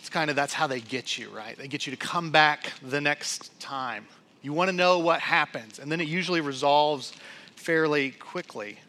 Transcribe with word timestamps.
It's 0.01 0.09
kind 0.09 0.31
of 0.31 0.37
that's 0.37 0.53
how 0.53 0.67
they 0.67 0.81
get 0.81 1.17
you, 1.17 1.31
right? 1.31 1.57
They 1.57 1.69
get 1.69 1.87
you 1.87 1.93
to 1.93 1.97
come 1.97 2.33
back 2.33 2.73
the 2.83 3.01
next 3.01 3.57
time. 3.61 4.09
You 4.43 4.53
want 4.53 4.69
to 4.69 4.75
know 4.75 4.99
what 4.99 5.21
happens, 5.21 5.79
and 5.79 5.93
then 5.93 6.01
it 6.01 6.09
usually 6.09 6.41
resolves 6.41 7.13
fairly 7.55 8.11
quickly 8.11 8.81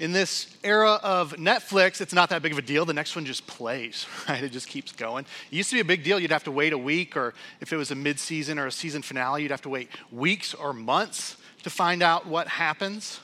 in 0.00 0.12
this 0.12 0.56
era 0.64 0.98
of 1.02 1.34
Netflix, 1.34 2.00
it's 2.00 2.12
not 2.12 2.30
that 2.30 2.42
big 2.42 2.52
of 2.52 2.58
a 2.58 2.62
deal. 2.62 2.84
The 2.84 2.92
next 2.92 3.14
one 3.14 3.24
just 3.24 3.46
plays, 3.46 4.06
right? 4.28 4.42
It 4.42 4.52
just 4.52 4.68
keeps 4.68 4.92
going. 4.92 5.24
It 5.50 5.56
used 5.56 5.70
to 5.70 5.76
be 5.76 5.80
a 5.80 5.84
big 5.84 6.04
deal. 6.04 6.18
You'd 6.18 6.32
have 6.32 6.44
to 6.44 6.50
wait 6.50 6.72
a 6.72 6.78
week, 6.78 7.16
or 7.16 7.34
if 7.60 7.72
it 7.72 7.76
was 7.76 7.90
a 7.90 7.94
mid 7.94 8.18
season 8.18 8.58
or 8.58 8.66
a 8.66 8.72
season 8.72 9.02
finale, 9.02 9.42
you'd 9.42 9.50
have 9.50 9.62
to 9.62 9.68
wait 9.68 9.88
weeks 10.10 10.54
or 10.54 10.72
months 10.72 11.36
to 11.62 11.70
find 11.70 12.02
out 12.02 12.26
what 12.26 12.48
happens. 12.48 13.20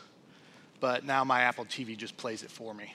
But 0.80 1.04
now 1.04 1.24
my 1.24 1.42
Apple 1.42 1.64
TV 1.64 1.96
just 1.96 2.16
plays 2.16 2.42
it 2.42 2.50
for 2.50 2.72
me. 2.72 2.94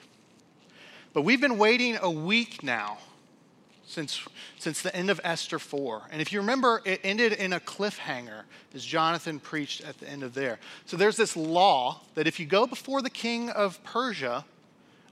But 1.12 1.22
we've 1.22 1.40
been 1.40 1.58
waiting 1.58 1.98
a 2.00 2.10
week 2.10 2.62
now 2.62 2.98
since, 3.86 4.26
since 4.58 4.82
the 4.82 4.94
end 4.94 5.10
of 5.10 5.20
Esther 5.24 5.58
4. 5.58 6.02
And 6.10 6.20
if 6.20 6.32
you 6.32 6.40
remember, 6.40 6.82
it 6.84 7.00
ended 7.04 7.32
in 7.32 7.52
a 7.52 7.60
cliffhanger 7.60 8.42
as 8.74 8.84
Jonathan 8.84 9.38
preached 9.38 9.82
at 9.82 9.98
the 9.98 10.08
end 10.08 10.22
of 10.22 10.34
there. 10.34 10.58
So 10.86 10.96
there's 10.96 11.16
this 11.16 11.36
law 11.36 12.00
that 12.14 12.26
if 12.26 12.40
you 12.40 12.46
go 12.46 12.66
before 12.66 13.02
the 13.02 13.10
king 13.10 13.50
of 13.50 13.82
Persia 13.84 14.44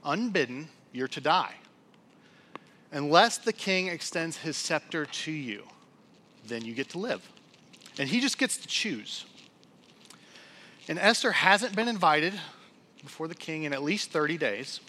unbidden, 0.03 0.69
you're 0.91 1.07
to 1.09 1.21
die. 1.21 1.55
Unless 2.91 3.39
the 3.39 3.53
king 3.53 3.87
extends 3.87 4.37
his 4.37 4.57
scepter 4.57 5.05
to 5.05 5.31
you, 5.31 5.63
then 6.47 6.63
you 6.63 6.73
get 6.73 6.89
to 6.89 6.99
live. 6.99 7.27
And 7.97 8.09
he 8.09 8.19
just 8.19 8.37
gets 8.37 8.57
to 8.57 8.67
choose. 8.67 9.25
And 10.87 10.99
Esther 10.99 11.31
hasn't 11.31 11.75
been 11.75 11.87
invited 11.87 12.33
before 13.03 13.27
the 13.27 13.35
king 13.35 13.63
in 13.63 13.73
at 13.73 13.83
least 13.83 14.11
30 14.11 14.37
days. 14.37 14.79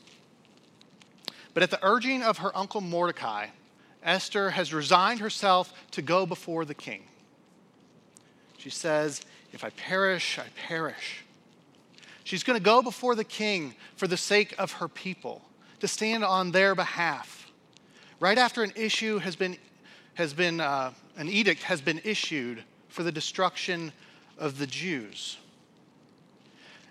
But 1.52 1.62
at 1.62 1.70
the 1.70 1.78
urging 1.82 2.22
of 2.22 2.38
her 2.38 2.56
uncle 2.56 2.80
Mordecai, 2.80 3.46
Esther 4.04 4.50
has 4.50 4.72
resigned 4.74 5.20
herself 5.20 5.72
to 5.92 6.02
go 6.02 6.26
before 6.26 6.64
the 6.64 6.74
king. 6.74 7.04
She 8.58 8.70
says, 8.70 9.22
If 9.52 9.64
I 9.64 9.70
perish, 9.70 10.38
I 10.38 10.46
perish. 10.66 11.24
She's 12.22 12.42
going 12.42 12.58
to 12.58 12.64
go 12.64 12.82
before 12.82 13.14
the 13.14 13.24
king 13.24 13.74
for 13.96 14.06
the 14.06 14.16
sake 14.16 14.54
of 14.58 14.72
her 14.72 14.88
people, 14.88 15.42
to 15.80 15.88
stand 15.88 16.24
on 16.24 16.52
their 16.52 16.74
behalf. 16.74 17.50
Right 18.20 18.38
after 18.38 18.62
an 18.62 18.72
issue 18.76 19.18
has 19.18 19.36
been, 19.36 19.56
has 20.14 20.32
been 20.32 20.60
uh, 20.60 20.92
an 21.16 21.28
edict 21.28 21.62
has 21.64 21.80
been 21.80 22.00
issued 22.04 22.62
for 22.88 23.02
the 23.02 23.12
destruction 23.12 23.92
of 24.38 24.58
the 24.58 24.66
Jews. 24.66 25.38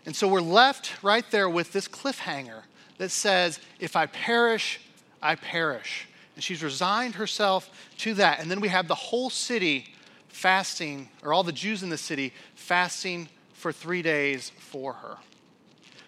And 0.06 0.16
so 0.16 0.28
we're 0.28 0.41
left 0.41 1.02
right 1.02 1.25
there 1.31 1.50
with 1.50 1.72
this 1.72 1.88
cliffhanger 1.88 2.63
that 2.97 3.09
says, 3.09 3.59
If 3.79 3.96
I 3.96 4.06
perish, 4.06 4.81
I 5.22 5.35
perish. 5.35 6.07
And 6.36 6.44
she's 6.44 6.64
resigned 6.64 7.16
herself 7.16 7.70
to 8.00 8.14
that. 8.16 8.40
And 8.40 8.50
then 8.50 8.60
we 8.60 8.70
have 8.70 8.88
the 8.88 8.96
whole 8.96 9.30
city 9.30 9.94
fasting, 10.30 11.10
or 11.24 11.32
all 11.32 11.44
the 11.44 11.52
Jews 11.52 11.84
in 11.84 11.90
the 11.90 11.98
city 11.98 12.34
fasting 12.56 13.30
for 13.54 13.72
three 13.72 14.02
days 14.02 14.52
for 14.58 14.94
her. 14.94 15.18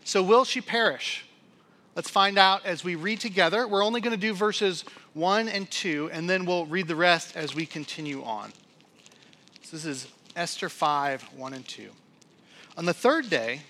So, 0.03 0.21
will 0.21 0.45
she 0.45 0.61
perish? 0.61 1.25
Let's 1.95 2.09
find 2.09 2.37
out 2.37 2.65
as 2.65 2.83
we 2.83 2.95
read 2.95 3.21
together. 3.21 3.67
We're 3.67 3.83
only 3.83 4.01
going 4.01 4.11
to 4.11 4.17
do 4.17 4.33
verses 4.33 4.83
1 5.13 5.47
and 5.47 5.71
2, 5.71 6.09
and 6.11 6.29
then 6.29 6.45
we'll 6.45 6.65
read 6.65 6.89
the 6.89 6.95
rest 6.95 7.37
as 7.37 7.55
we 7.55 7.65
continue 7.65 8.21
on. 8.23 8.51
So 9.61 9.77
this 9.77 9.85
is 9.85 10.07
Esther 10.35 10.67
5 10.67 11.23
1 11.37 11.53
and 11.53 11.65
2. 11.65 11.89
On 12.77 12.83
the 12.83 12.93
third 12.93 13.29
day, 13.29 13.61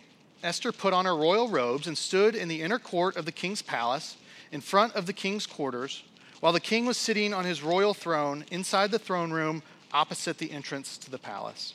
Esther 0.41 0.71
put 0.71 0.93
on 0.93 1.05
her 1.05 1.15
royal 1.15 1.47
robes 1.47 1.85
and 1.85 1.95
stood 1.95 2.33
in 2.35 2.47
the 2.47 2.63
inner 2.63 2.79
court 2.79 3.15
of 3.15 3.25
the 3.25 3.31
king's 3.31 3.61
palace, 3.61 4.17
in 4.51 4.61
front 4.61 4.95
of 4.95 5.05
the 5.05 5.13
king's 5.13 5.45
quarters 5.45 6.03
while 6.39 6.53
the 6.53 6.59
king 6.59 6.85
was 6.85 6.97
sitting 6.97 7.33
on 7.33 7.45
his 7.45 7.63
royal 7.63 7.93
throne 7.93 8.45
inside 8.51 8.91
the 8.91 8.99
throne 8.99 9.31
room 9.31 9.63
opposite 9.91 10.37
the 10.37 10.51
entrance 10.51 10.97
to 10.97 11.09
the 11.09 11.17
palace. 11.17 11.73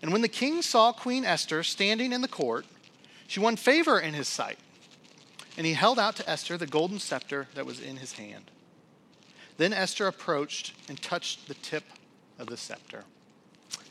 And 0.00 0.12
when 0.12 0.22
the 0.22 0.28
king 0.28 0.62
saw 0.62 0.92
Queen 0.92 1.24
Esther 1.24 1.62
standing 1.62 2.12
in 2.12 2.20
the 2.20 2.28
court, 2.28 2.64
she 3.26 3.40
won 3.40 3.56
favor 3.56 3.98
in 3.98 4.14
his 4.14 4.28
sight. 4.28 4.58
And 5.56 5.66
he 5.66 5.72
held 5.72 5.98
out 5.98 6.14
to 6.16 6.30
Esther 6.30 6.56
the 6.56 6.66
golden 6.66 7.00
scepter 7.00 7.48
that 7.54 7.66
was 7.66 7.80
in 7.80 7.96
his 7.96 8.12
hand. 8.12 8.50
Then 9.56 9.72
Esther 9.72 10.06
approached 10.06 10.72
and 10.88 11.00
touched 11.02 11.48
the 11.48 11.54
tip 11.54 11.82
of 12.38 12.46
the 12.46 12.56
scepter. 12.56 13.04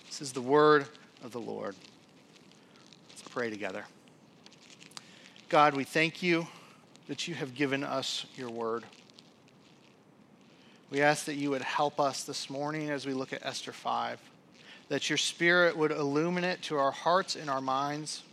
This 0.06 0.22
is 0.22 0.32
the 0.32 0.42
word 0.42 0.88
of 1.24 1.34
the 1.34 1.42
Lord. 1.42 1.76
Let's 3.10 3.22
pray 3.24 3.50
together. 3.50 3.84
God, 5.50 5.76
we 5.76 5.84
thank 5.84 6.24
you 6.24 6.48
that 7.08 7.28
you 7.28 7.36
have 7.36 7.54
given 7.54 7.84
us 7.84 8.26
your 8.38 8.50
word. 8.50 8.86
We 10.90 11.02
ask 11.02 11.26
that 11.26 11.36
you 11.36 11.50
would 11.50 11.64
help 11.64 12.00
us 12.00 12.24
this 12.24 12.50
morning 12.50 12.90
as 12.90 13.06
we 13.06 13.14
look 13.14 13.34
at 13.34 13.46
Esther 13.46 13.74
5, 13.74 14.20
that 14.88 15.10
your 15.10 15.18
spirit 15.18 15.76
would 15.76 15.92
illuminate 15.92 16.62
to 16.64 16.78
our 16.78 16.92
hearts 16.92 17.36
and 17.36 17.50
our 17.50 17.60
minds, 17.60 18.24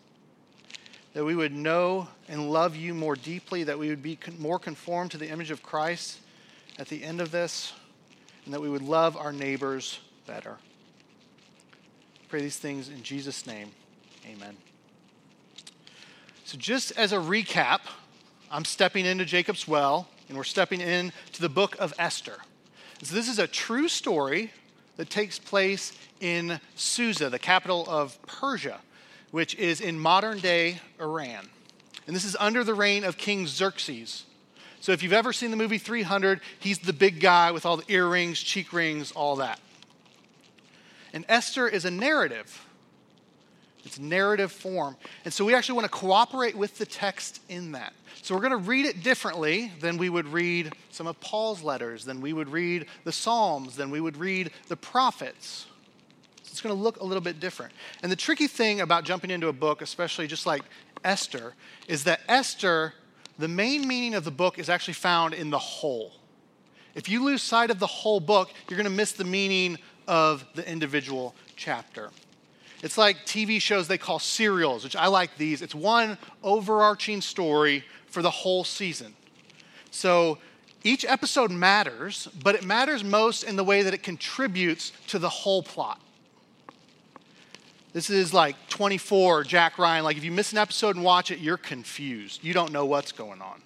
that 1.14 1.24
we 1.24 1.34
would 1.34 1.52
know 1.52 2.06
and 2.28 2.50
love 2.50 2.76
you 2.76 2.94
more 2.94 3.16
deeply, 3.16 3.64
that 3.64 3.76
we 3.76 3.88
would 3.88 4.04
be 4.04 4.18
more 4.38 4.60
conformed 4.60 5.10
to 5.10 5.18
the 5.18 5.28
image 5.28 5.50
of 5.50 5.64
Christ 5.64 6.18
at 6.78 6.86
the 6.88 7.02
end 7.02 7.20
of 7.20 7.32
this, 7.32 7.72
and 8.44 8.54
that 8.54 8.60
we 8.60 8.68
would 8.68 8.82
love 8.82 9.16
our 9.16 9.32
neighbors 9.32 9.98
better. 10.24 10.56
Pray 12.28 12.40
these 12.40 12.58
things 12.58 12.88
in 12.88 13.02
Jesus' 13.02 13.48
name. 13.48 13.72
Amen. 14.26 14.56
So, 16.44 16.56
just 16.56 16.92
as 16.96 17.12
a 17.12 17.16
recap, 17.16 17.80
I'm 18.48 18.64
stepping 18.64 19.06
into 19.06 19.24
Jacob's 19.24 19.66
well 19.66 20.08
and 20.34 20.38
we're 20.40 20.42
stepping 20.42 20.80
into 20.80 21.40
the 21.40 21.48
book 21.48 21.76
of 21.78 21.94
Esther. 21.96 22.38
So, 23.04 23.14
this 23.14 23.28
is 23.28 23.38
a 23.38 23.46
true 23.46 23.86
story 23.86 24.50
that 24.96 25.08
takes 25.08 25.38
place 25.38 25.96
in 26.18 26.58
Susa, 26.74 27.30
the 27.30 27.38
capital 27.38 27.84
of 27.88 28.20
Persia, 28.26 28.80
which 29.30 29.54
is 29.54 29.80
in 29.80 29.96
modern 29.96 30.40
day 30.40 30.80
Iran. 31.00 31.48
And 32.08 32.16
this 32.16 32.24
is 32.24 32.36
under 32.40 32.64
the 32.64 32.74
reign 32.74 33.04
of 33.04 33.16
King 33.16 33.46
Xerxes. 33.46 34.24
So, 34.80 34.90
if 34.90 35.04
you've 35.04 35.12
ever 35.12 35.32
seen 35.32 35.52
the 35.52 35.56
movie 35.56 35.78
300, 35.78 36.40
he's 36.58 36.80
the 36.80 36.92
big 36.92 37.20
guy 37.20 37.52
with 37.52 37.64
all 37.64 37.76
the 37.76 37.84
earrings, 37.86 38.40
cheek 38.40 38.72
rings, 38.72 39.12
all 39.12 39.36
that. 39.36 39.60
And 41.12 41.24
Esther 41.28 41.68
is 41.68 41.84
a 41.84 41.92
narrative. 41.92 42.63
It's 43.84 43.98
narrative 43.98 44.50
form. 44.50 44.96
And 45.24 45.32
so 45.32 45.44
we 45.44 45.54
actually 45.54 45.76
want 45.76 45.84
to 45.84 45.98
cooperate 45.98 46.56
with 46.56 46.78
the 46.78 46.86
text 46.86 47.40
in 47.48 47.72
that. 47.72 47.92
So 48.22 48.34
we're 48.34 48.40
going 48.40 48.52
to 48.52 48.68
read 48.68 48.86
it 48.86 49.02
differently 49.02 49.72
than 49.80 49.98
we 49.98 50.08
would 50.08 50.26
read 50.26 50.72
some 50.90 51.06
of 51.06 51.20
Paul's 51.20 51.62
letters, 51.62 52.04
than 52.04 52.20
we 52.20 52.32
would 52.32 52.48
read 52.48 52.86
the 53.04 53.12
Psalms, 53.12 53.76
than 53.76 53.90
we 53.90 54.00
would 54.00 54.16
read 54.16 54.50
the 54.68 54.76
prophets. 54.76 55.66
So 56.42 56.50
it's 56.50 56.60
going 56.60 56.74
to 56.74 56.80
look 56.80 57.00
a 57.00 57.04
little 57.04 57.22
bit 57.22 57.40
different. 57.40 57.72
And 58.02 58.10
the 58.10 58.16
tricky 58.16 58.46
thing 58.46 58.80
about 58.80 59.04
jumping 59.04 59.30
into 59.30 59.48
a 59.48 59.52
book, 59.52 59.82
especially 59.82 60.26
just 60.26 60.46
like 60.46 60.62
Esther, 61.04 61.54
is 61.86 62.04
that 62.04 62.20
Esther, 62.28 62.94
the 63.38 63.48
main 63.48 63.86
meaning 63.86 64.14
of 64.14 64.24
the 64.24 64.30
book 64.30 64.58
is 64.58 64.68
actually 64.70 64.94
found 64.94 65.34
in 65.34 65.50
the 65.50 65.58
whole. 65.58 66.12
If 66.94 67.08
you 67.08 67.24
lose 67.24 67.42
sight 67.42 67.70
of 67.70 67.78
the 67.78 67.86
whole 67.86 68.20
book, 68.20 68.50
you're 68.68 68.76
going 68.76 68.84
to 68.84 68.96
miss 68.96 69.12
the 69.12 69.24
meaning 69.24 69.78
of 70.06 70.44
the 70.54 70.66
individual 70.70 71.34
chapter. 71.56 72.10
It's 72.84 72.98
like 72.98 73.24
TV 73.24 73.62
shows 73.62 73.88
they 73.88 73.96
call 73.96 74.18
serials, 74.18 74.84
which 74.84 74.94
I 74.94 75.06
like 75.06 75.38
these. 75.38 75.62
It's 75.62 75.74
one 75.74 76.18
overarching 76.42 77.22
story 77.22 77.82
for 78.08 78.20
the 78.20 78.30
whole 78.30 78.62
season. 78.62 79.14
So 79.90 80.36
each 80.82 81.02
episode 81.06 81.50
matters, 81.50 82.28
but 82.42 82.54
it 82.54 82.62
matters 82.62 83.02
most 83.02 83.42
in 83.42 83.56
the 83.56 83.64
way 83.64 83.80
that 83.80 83.94
it 83.94 84.02
contributes 84.02 84.92
to 85.06 85.18
the 85.18 85.30
whole 85.30 85.62
plot. 85.62 85.98
This 87.94 88.10
is 88.10 88.34
like 88.34 88.54
24, 88.68 89.44
Jack 89.44 89.78
Ryan. 89.78 90.04
Like, 90.04 90.18
if 90.18 90.24
you 90.24 90.30
miss 90.30 90.52
an 90.52 90.58
episode 90.58 90.94
and 90.94 91.02
watch 91.02 91.30
it, 91.30 91.38
you're 91.38 91.56
confused. 91.56 92.44
You 92.44 92.52
don't 92.52 92.70
know 92.70 92.84
what's 92.84 93.12
going 93.12 93.40
on. 93.40 93.62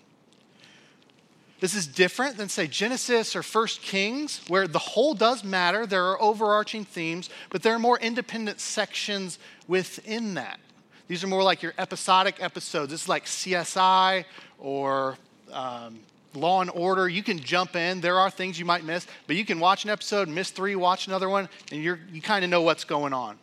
This 1.60 1.74
is 1.74 1.88
different 1.88 2.36
than, 2.36 2.48
say, 2.48 2.68
Genesis 2.68 3.34
or 3.34 3.42
First 3.42 3.82
Kings, 3.82 4.40
where 4.46 4.68
the 4.68 4.78
whole 4.78 5.14
does 5.14 5.42
matter. 5.42 5.86
There 5.86 6.06
are 6.06 6.22
overarching 6.22 6.84
themes, 6.84 7.30
but 7.50 7.62
there 7.62 7.74
are 7.74 7.80
more 7.80 7.98
independent 7.98 8.60
sections 8.60 9.38
within 9.66 10.34
that. 10.34 10.60
These 11.08 11.24
are 11.24 11.26
more 11.26 11.42
like 11.42 11.62
your 11.62 11.74
episodic 11.78 12.36
episodes. 12.40 12.92
This 12.92 13.02
is 13.02 13.08
like 13.08 13.24
CSI 13.24 14.24
or 14.58 15.16
um, 15.50 15.98
Law 16.34 16.60
and 16.60 16.70
Order. 16.70 17.08
You 17.08 17.24
can 17.24 17.40
jump 17.40 17.74
in. 17.74 18.00
There 18.00 18.20
are 18.20 18.30
things 18.30 18.58
you 18.58 18.64
might 18.64 18.84
miss, 18.84 19.06
but 19.26 19.34
you 19.34 19.44
can 19.44 19.58
watch 19.58 19.84
an 19.84 19.90
episode, 19.90 20.28
miss 20.28 20.50
three, 20.50 20.76
watch 20.76 21.08
another 21.08 21.28
one, 21.28 21.48
and 21.72 21.82
you're, 21.82 21.98
you 22.12 22.22
kind 22.22 22.44
of 22.44 22.50
know 22.50 22.62
what's 22.62 22.84
going 22.84 23.12
on. 23.12 23.36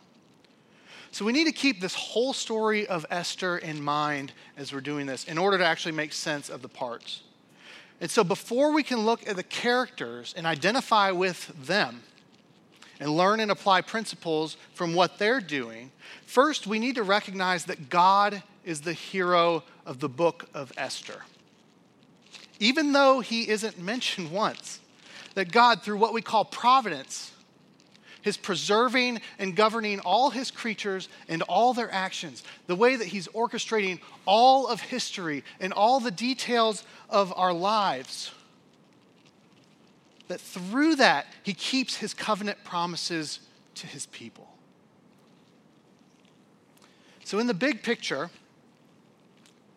So 1.10 1.24
we 1.24 1.32
need 1.32 1.46
to 1.46 1.52
keep 1.52 1.80
this 1.80 1.94
whole 1.94 2.32
story 2.32 2.86
of 2.86 3.04
Esther 3.10 3.58
in 3.58 3.82
mind 3.82 4.32
as 4.56 4.72
we're 4.72 4.80
doing 4.80 5.06
this 5.06 5.24
in 5.24 5.36
order 5.38 5.58
to 5.58 5.64
actually 5.64 5.92
make 5.92 6.12
sense 6.12 6.48
of 6.48 6.62
the 6.62 6.68
parts. 6.68 7.22
And 8.00 8.10
so, 8.10 8.22
before 8.22 8.72
we 8.72 8.82
can 8.82 9.00
look 9.00 9.26
at 9.26 9.36
the 9.36 9.42
characters 9.42 10.34
and 10.36 10.46
identify 10.46 11.10
with 11.10 11.46
them 11.66 12.02
and 13.00 13.10
learn 13.10 13.40
and 13.40 13.50
apply 13.50 13.80
principles 13.82 14.56
from 14.74 14.94
what 14.94 15.18
they're 15.18 15.40
doing, 15.40 15.90
first 16.26 16.66
we 16.66 16.78
need 16.78 16.96
to 16.96 17.02
recognize 17.02 17.64
that 17.66 17.88
God 17.88 18.42
is 18.64 18.82
the 18.82 18.92
hero 18.92 19.62
of 19.86 20.00
the 20.00 20.08
book 20.08 20.48
of 20.52 20.72
Esther. 20.76 21.22
Even 22.58 22.92
though 22.92 23.20
he 23.20 23.48
isn't 23.48 23.78
mentioned 23.78 24.30
once, 24.32 24.80
that 25.34 25.52
God, 25.52 25.82
through 25.82 25.98
what 25.98 26.12
we 26.12 26.22
call 26.22 26.44
providence, 26.44 27.30
his 28.26 28.36
preserving 28.36 29.20
and 29.38 29.54
governing 29.54 30.00
all 30.00 30.30
his 30.30 30.50
creatures 30.50 31.08
and 31.28 31.42
all 31.42 31.72
their 31.72 31.88
actions, 31.92 32.42
the 32.66 32.74
way 32.74 32.96
that 32.96 33.06
he's 33.06 33.28
orchestrating 33.28 34.00
all 34.24 34.66
of 34.66 34.80
history 34.80 35.44
and 35.60 35.72
all 35.72 36.00
the 36.00 36.10
details 36.10 36.82
of 37.08 37.32
our 37.36 37.52
lives. 37.52 38.32
That 40.26 40.40
through 40.40 40.96
that, 40.96 41.26
he 41.44 41.54
keeps 41.54 41.98
his 41.98 42.14
covenant 42.14 42.64
promises 42.64 43.38
to 43.76 43.86
his 43.86 44.06
people. 44.06 44.48
So, 47.22 47.38
in 47.38 47.46
the 47.46 47.54
big 47.54 47.84
picture, 47.84 48.28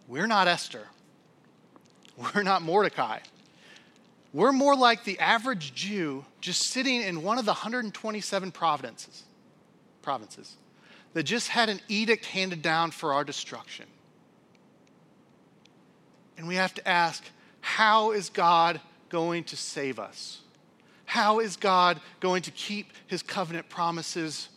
we're 0.08 0.26
not 0.26 0.48
Esther. 0.48 0.88
We're 2.18 2.42
not 2.42 2.64
Mordecai. 2.64 3.20
We're 4.32 4.52
more 4.52 4.76
like 4.76 5.04
the 5.04 5.20
average 5.20 5.74
Jew 5.74 6.26
just 6.40 6.62
sitting 6.68 7.02
in 7.02 7.24
one 7.24 7.40
of 7.40 7.46
the 7.46 7.52
127 7.52 8.52
provinces, 8.52 9.24
provinces 10.02 10.56
that 11.14 11.24
just 11.24 11.48
had 11.48 11.70
an 11.70 11.82
edict 11.88 12.26
handed 12.26 12.62
down 12.62 12.92
for 12.92 13.14
our 13.14 13.24
destruction. 13.24 13.86
And 16.38 16.48
we 16.48 16.56
have 16.56 16.74
to 16.76 16.88
ask, 16.88 17.24
how 17.62 18.12
is 18.12 18.30
God 18.30 18.80
going 19.10 19.44
to 19.46 19.58
save 19.58 20.00
us? 20.00 20.42
How 21.06 21.40
is 21.40 21.58
God 21.58 22.00
going 22.20 22.44
to 22.44 22.52
keep 22.52 22.94
his 23.08 23.24
covenant 23.24 23.68
promises 23.68 24.50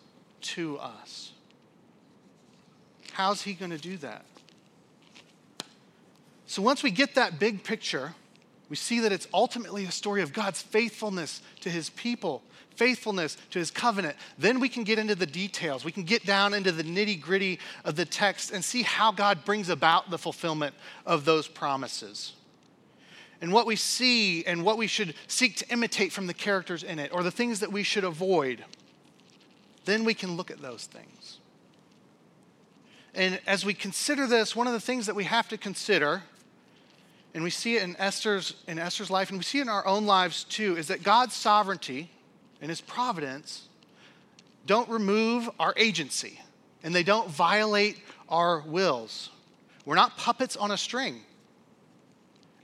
to 0.42 0.78
us? 0.78 1.32
How's 3.12 3.42
he 3.42 3.54
going 3.54 3.70
to 3.70 3.78
do 3.78 3.96
that? 3.98 4.24
So 6.46 6.60
once 6.60 6.82
we 6.82 6.90
get 6.90 7.14
that 7.14 7.38
big 7.38 7.64
picture, 7.64 8.14
we 8.72 8.76
see 8.76 9.00
that 9.00 9.12
it's 9.12 9.28
ultimately 9.34 9.84
a 9.84 9.90
story 9.90 10.22
of 10.22 10.32
God's 10.32 10.62
faithfulness 10.62 11.42
to 11.60 11.68
his 11.68 11.90
people, 11.90 12.42
faithfulness 12.74 13.36
to 13.50 13.58
his 13.58 13.70
covenant. 13.70 14.16
Then 14.38 14.60
we 14.60 14.70
can 14.70 14.82
get 14.82 14.98
into 14.98 15.14
the 15.14 15.26
details. 15.26 15.84
We 15.84 15.92
can 15.92 16.04
get 16.04 16.24
down 16.24 16.54
into 16.54 16.72
the 16.72 16.82
nitty 16.82 17.20
gritty 17.20 17.58
of 17.84 17.96
the 17.96 18.06
text 18.06 18.50
and 18.50 18.64
see 18.64 18.80
how 18.80 19.12
God 19.12 19.44
brings 19.44 19.68
about 19.68 20.08
the 20.08 20.16
fulfillment 20.16 20.74
of 21.04 21.26
those 21.26 21.48
promises. 21.48 22.32
And 23.42 23.52
what 23.52 23.66
we 23.66 23.76
see 23.76 24.42
and 24.46 24.64
what 24.64 24.78
we 24.78 24.86
should 24.86 25.16
seek 25.26 25.56
to 25.56 25.70
imitate 25.70 26.10
from 26.10 26.26
the 26.26 26.32
characters 26.32 26.82
in 26.82 26.98
it, 26.98 27.12
or 27.12 27.22
the 27.22 27.30
things 27.30 27.60
that 27.60 27.72
we 27.72 27.82
should 27.82 28.04
avoid. 28.04 28.64
Then 29.84 30.02
we 30.02 30.14
can 30.14 30.38
look 30.38 30.50
at 30.50 30.62
those 30.62 30.86
things. 30.86 31.40
And 33.14 33.38
as 33.46 33.66
we 33.66 33.74
consider 33.74 34.26
this, 34.26 34.56
one 34.56 34.66
of 34.66 34.72
the 34.72 34.80
things 34.80 35.04
that 35.04 35.14
we 35.14 35.24
have 35.24 35.46
to 35.50 35.58
consider 35.58 36.22
and 37.34 37.42
we 37.42 37.50
see 37.50 37.76
it 37.76 37.82
in 37.82 37.96
Esther's, 37.98 38.54
in 38.68 38.78
Esther's 38.78 39.10
life, 39.10 39.30
and 39.30 39.38
we 39.38 39.44
see 39.44 39.58
it 39.58 39.62
in 39.62 39.68
our 39.68 39.86
own 39.86 40.06
lives 40.06 40.44
too, 40.44 40.76
is 40.76 40.88
that 40.88 41.02
God's 41.02 41.34
sovereignty 41.34 42.10
and 42.60 42.68
his 42.68 42.80
providence 42.80 43.68
don't 44.66 44.88
remove 44.88 45.48
our 45.58 45.74
agency 45.76 46.38
and 46.82 46.94
they 46.94 47.02
don't 47.02 47.28
violate 47.28 47.98
our 48.28 48.60
wills. 48.60 49.30
We're 49.84 49.94
not 49.94 50.16
puppets 50.16 50.56
on 50.56 50.70
a 50.70 50.76
string. 50.76 51.20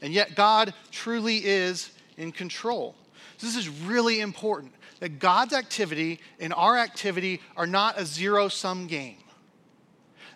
And 0.01 0.13
yet, 0.13 0.37
God 0.37 0.75
truly 0.93 1.45
is 1.45 1.91
in 2.17 2.31
control. 2.31 2.95
So 3.37 3.47
this 3.47 3.57
is 3.57 3.69
really 3.69 4.21
important 4.21 4.73
that 5.01 5.19
God's 5.19 5.53
activity 5.53 6.21
and 6.39 6.53
our 6.55 6.77
activity 6.77 7.41
are 7.57 7.67
not 7.67 7.99
a 7.99 8.05
zero 8.05 8.49
sum 8.49 8.87
game. 8.87 9.17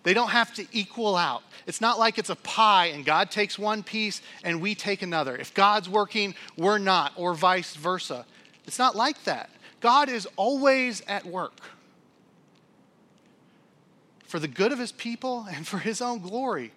They 0.03 0.15
don't 0.15 0.31
have 0.31 0.53
to 0.55 0.67
equal 0.73 1.17
out. 1.17 1.43
It's 1.67 1.81
not 1.81 1.99
like 1.99 2.19
it's 2.19 2.31
a 2.31 2.37
pie 2.37 2.87
and 2.87 3.05
God 3.05 3.31
takes 3.31 3.59
one 3.59 3.83
piece 3.83 4.21
and 4.43 4.61
we 4.61 4.75
take 4.75 5.03
another. 5.03 5.37
If 5.37 5.55
God's 5.55 5.89
working, 5.89 6.35
we're 6.57 6.79
not, 6.79 7.13
or 7.17 7.35
vice 7.35 7.75
versa. 7.75 8.27
It's 8.67 8.79
not 8.79 8.97
like 8.97 9.23
that. 9.25 9.51
God 9.81 10.09
is 10.09 10.27
always 10.37 11.03
at 11.07 11.25
work 11.25 11.61
for 14.27 14.39
the 14.39 14.49
good 14.49 14.73
of 14.73 14.79
his 14.79 14.93
people 14.93 15.47
and 15.51 15.67
for 15.67 15.79
his 15.79 16.01
own 16.01 16.21
glory. 16.21 16.73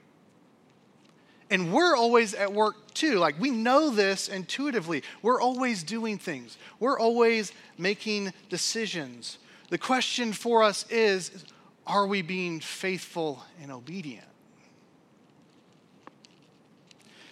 And 1.49 1.71
we're 1.71 1.95
always 1.95 2.33
at 2.33 2.51
work 2.51 2.93
too. 2.93 3.17
Like 3.17 3.39
we 3.39 3.49
know 3.49 3.89
this 3.89 4.27
intuitively. 4.27 5.03
We're 5.21 5.39
always 5.39 5.83
doing 5.83 6.17
things, 6.17 6.57
we're 6.79 6.99
always 6.99 7.53
making 7.77 8.33
decisions. 8.49 9.37
The 9.69 9.77
question 9.79 10.31
for 10.31 10.61
us 10.61 10.85
is 10.91 11.45
are 11.87 12.07
we 12.07 12.21
being 12.21 12.59
faithful 12.59 13.43
and 13.61 13.71
obedient? 13.71 14.27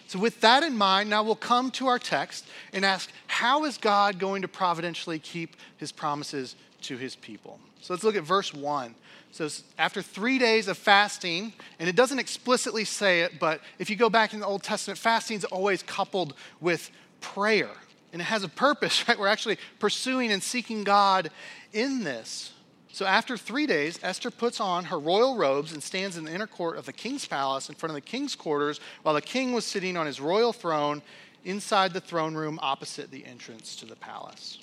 So, 0.06 0.18
with 0.20 0.40
that 0.42 0.62
in 0.62 0.76
mind, 0.76 1.10
now 1.10 1.24
we'll 1.24 1.34
come 1.34 1.72
to 1.72 1.88
our 1.88 1.98
text 1.98 2.46
and 2.72 2.84
ask 2.84 3.10
how 3.26 3.64
is 3.64 3.78
God 3.78 4.18
going 4.18 4.42
to 4.42 4.48
providentially 4.48 5.18
keep 5.18 5.56
his 5.76 5.90
promises 5.90 6.54
to 6.82 6.96
his 6.96 7.16
people? 7.16 7.58
So, 7.80 7.92
let's 7.92 8.04
look 8.04 8.14
at 8.14 8.22
verse 8.22 8.54
1. 8.54 8.94
So, 9.32 9.48
after 9.76 10.02
three 10.02 10.38
days 10.38 10.68
of 10.68 10.78
fasting, 10.78 11.52
and 11.80 11.88
it 11.88 11.96
doesn't 11.96 12.20
explicitly 12.20 12.84
say 12.84 13.22
it, 13.22 13.40
but 13.40 13.60
if 13.80 13.90
you 13.90 13.96
go 13.96 14.08
back 14.08 14.34
in 14.34 14.38
the 14.38 14.46
Old 14.46 14.62
Testament, 14.62 14.98
fasting 15.00 15.38
is 15.38 15.44
always 15.46 15.82
coupled 15.82 16.34
with 16.60 16.92
prayer. 17.20 17.70
And 18.12 18.22
it 18.22 18.26
has 18.26 18.44
a 18.44 18.48
purpose, 18.48 19.04
right? 19.08 19.18
We're 19.18 19.26
actually 19.26 19.58
pursuing 19.80 20.30
and 20.30 20.40
seeking 20.40 20.84
God 20.84 21.30
in 21.72 22.04
this. 22.04 22.52
So 22.94 23.06
after 23.06 23.36
three 23.36 23.66
days, 23.66 23.98
Esther 24.04 24.30
puts 24.30 24.60
on 24.60 24.84
her 24.84 25.00
royal 25.00 25.36
robes 25.36 25.72
and 25.72 25.82
stands 25.82 26.16
in 26.16 26.22
the 26.22 26.32
inner 26.32 26.46
court 26.46 26.76
of 26.76 26.86
the 26.86 26.92
king's 26.92 27.26
palace 27.26 27.68
in 27.68 27.74
front 27.74 27.90
of 27.90 27.96
the 27.96 28.08
king's 28.08 28.36
quarters 28.36 28.78
while 29.02 29.16
the 29.16 29.20
king 29.20 29.52
was 29.52 29.64
sitting 29.64 29.96
on 29.96 30.06
his 30.06 30.20
royal 30.20 30.52
throne 30.52 31.02
inside 31.44 31.92
the 31.92 32.00
throne 32.00 32.36
room 32.36 32.56
opposite 32.62 33.10
the 33.10 33.26
entrance 33.26 33.74
to 33.74 33.84
the 33.84 33.96
palace. 33.96 34.60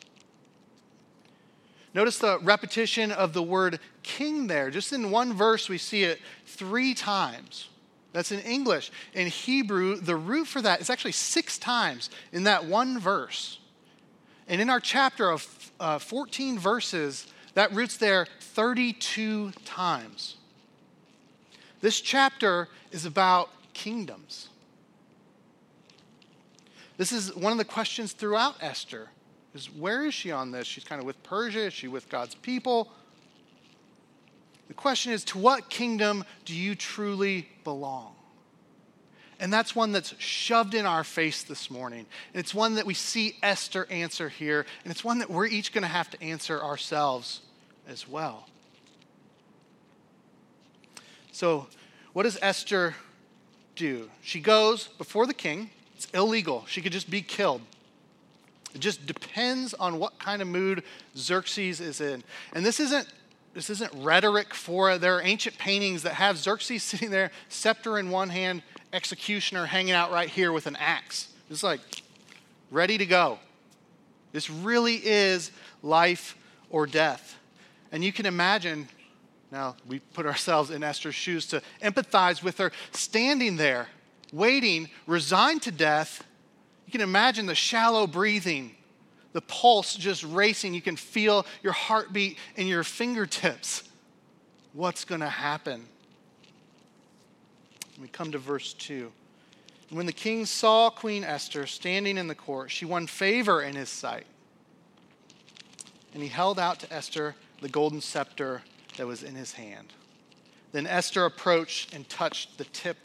Notice 1.94 2.20
the 2.20 2.40
repetition 2.40 3.12
of 3.12 3.34
the 3.34 3.44
word 3.44 3.82
king 4.02 4.48
there. 4.48 4.72
Just 4.72 4.94
in 4.94 5.12
one 5.12 5.34
verse, 5.34 5.68
we 5.68 5.78
see 5.78 6.04
it 6.04 6.22
three 6.46 6.94
times. 6.94 7.68
That's 8.14 8.32
in 8.32 8.40
English. 8.40 8.94
In 9.14 9.28
Hebrew, 9.28 9.98
the 9.98 10.16
root 10.16 10.48
for 10.48 10.62
that 10.62 10.80
is 10.80 10.90
actually 10.90 11.12
six 11.12 11.58
times 11.58 12.10
in 12.32 12.46
that 12.46 12.64
one 12.64 12.98
verse. 12.98 13.60
And 14.48 14.62
in 14.62 14.70
our 14.70 14.80
chapter 14.80 15.30
of 15.30 15.72
uh, 15.82 16.00
14 16.00 16.58
verses, 16.58 17.28
that 17.54 17.74
root's 17.74 17.98
there 17.98 18.28
32 18.40 19.52
times. 19.66 20.38
This 21.82 22.00
chapter 22.00 22.68
is 22.92 23.06
about 23.06 23.50
kingdoms. 23.74 24.50
This 26.98 27.12
is 27.12 27.36
one 27.36 27.52
of 27.52 27.58
the 27.58 27.66
questions 27.66 28.14
throughout 28.14 28.56
Esther 28.62 29.10
is 29.54 29.72
where 29.72 30.06
is 30.06 30.14
she 30.14 30.32
on 30.32 30.52
this? 30.52 30.68
She's 30.68 30.84
kind 30.84 31.00
of 31.00 31.06
with 31.06 31.22
Persia, 31.24 31.66
is 31.66 31.74
she 31.74 31.88
with 31.88 32.08
God's 32.10 32.36
people? 32.36 32.92
The 34.68 34.74
question 34.74 35.12
is 35.12 35.24
to 35.26 35.38
what 35.38 35.70
kingdom 35.70 36.24
do 36.46 36.56
you 36.56 36.76
truly 36.76 37.50
belong? 37.64 38.16
And 39.42 39.52
that's 39.52 39.76
one 39.76 39.92
that's 39.92 40.14
shoved 40.20 40.76
in 40.76 40.86
our 40.86 41.04
face 41.04 41.42
this 41.42 41.72
morning. 41.72 42.06
And 42.32 42.40
it's 42.40 42.54
one 42.54 42.76
that 42.76 42.86
we 42.86 42.94
see 42.94 43.38
Esther 43.42 43.88
answer 43.90 44.30
here. 44.30 44.68
And 44.84 44.92
it's 44.92 45.04
one 45.04 45.18
that 45.18 45.32
we're 45.32 45.48
each 45.48 45.74
going 45.74 45.82
to 45.82 45.88
have 45.88 46.12
to 46.12 46.24
answer 46.24 46.62
ourselves 46.62 47.42
as 47.88 48.08
well. 48.08 48.48
So, 51.32 51.66
what 52.14 52.24
does 52.24 52.38
Esther 52.40 52.96
do? 53.76 54.12
She 54.22 54.40
goes 54.40 54.90
before 54.90 55.26
the 55.26 55.34
king. 55.34 55.72
It's 55.96 56.06
illegal. 56.14 56.66
She 56.68 56.82
could 56.82 56.92
just 56.92 57.10
be 57.10 57.24
killed. 57.24 57.62
It 58.76 58.80
just 58.80 59.08
depends 59.08 59.74
on 59.74 59.98
what 59.98 60.20
kind 60.20 60.44
of 60.44 60.48
mood 60.48 60.84
Xerxes 61.18 61.82
is 61.82 62.00
in. 62.00 62.24
And 62.54 62.64
this 62.64 62.80
isn't 62.80 63.08
this 63.54 63.70
isn't 63.70 63.92
rhetoric 63.96 64.54
for 64.54 64.98
there 64.98 65.18
are 65.18 65.22
ancient 65.22 65.58
paintings 65.58 66.04
that 66.04 66.14
have 66.14 66.38
Xerxes 66.38 66.84
sitting 66.84 67.10
there, 67.10 67.32
scepter 67.50 67.98
in 67.98 68.12
one 68.12 68.30
hand, 68.30 68.62
executioner 68.94 69.66
hanging 69.66 69.94
out 69.94 70.12
right 70.12 70.30
here 70.30 70.52
with 70.52 70.68
an 70.68 70.76
axe. 70.78 71.30
It's 71.50 71.64
like 71.64 71.80
ready 72.70 72.98
to 72.98 73.06
go. 73.06 73.40
This 74.32 74.50
really 74.50 74.96
is 74.96 75.52
life 75.84 76.38
or 76.70 76.86
death. 76.88 77.38
And 77.92 78.04
you 78.04 78.14
can 78.14 78.26
imagine, 78.26 78.88
now 79.52 79.76
we 79.88 80.00
put 80.00 80.26
ourselves 80.26 80.72
in 80.72 80.84
Esther's 80.84 81.16
shoes 81.16 81.46
to 81.48 81.62
empathize 81.84 82.42
with 82.42 82.58
her 82.58 82.72
standing 82.92 83.58
there, 83.58 83.88
waiting, 84.32 84.90
resigned 85.08 85.62
to 85.64 85.72
death. 85.72 86.24
You 86.86 86.92
can 86.92 87.02
imagine 87.02 87.46
the 87.46 87.56
shallow 87.56 88.08
breathing, 88.08 88.76
the 89.34 89.42
pulse 89.42 89.96
just 89.96 90.24
racing. 90.24 90.74
You 90.74 90.82
can 90.82 90.96
feel 90.96 91.46
your 91.62 91.74
heartbeat 91.74 92.38
in 92.56 92.68
your 92.68 92.84
fingertips. 92.84 93.84
What's 94.74 95.04
going 95.04 95.22
to 95.22 95.30
happen? 95.30 95.86
We 98.02 98.08
come 98.08 98.32
to 98.32 98.40
verse 98.40 98.74
2. 98.74 99.12
When 99.92 100.08
the 100.08 100.14
king 100.14 100.46
saw 100.46 100.90
Queen 100.90 101.24
Esther 101.24 101.68
standing 101.68 102.18
in 102.18 102.28
the 102.28 102.36
court, 102.36 102.72
she 102.72 102.86
won 102.86 103.06
favor 103.06 103.62
in 103.62 103.76
his 103.76 103.90
sight. 103.90 104.26
And 106.14 106.24
he 106.24 106.30
held 106.30 106.58
out 106.58 106.80
to 106.80 106.92
Esther 106.92 107.36
the 107.62 107.70
golden 107.70 108.02
scepter 108.02 108.64
that 108.98 109.06
was 109.06 109.22
in 109.22 109.36
his 109.36 109.54
hand. 109.54 109.94
Then 110.72 110.88
Esther 110.88 111.26
approached 111.26 111.94
and 111.94 112.10
touched 112.10 112.58
the 112.58 112.64
tip 112.66 112.98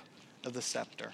of 0.45 0.55
the 0.55 0.63
scepter. 0.63 1.13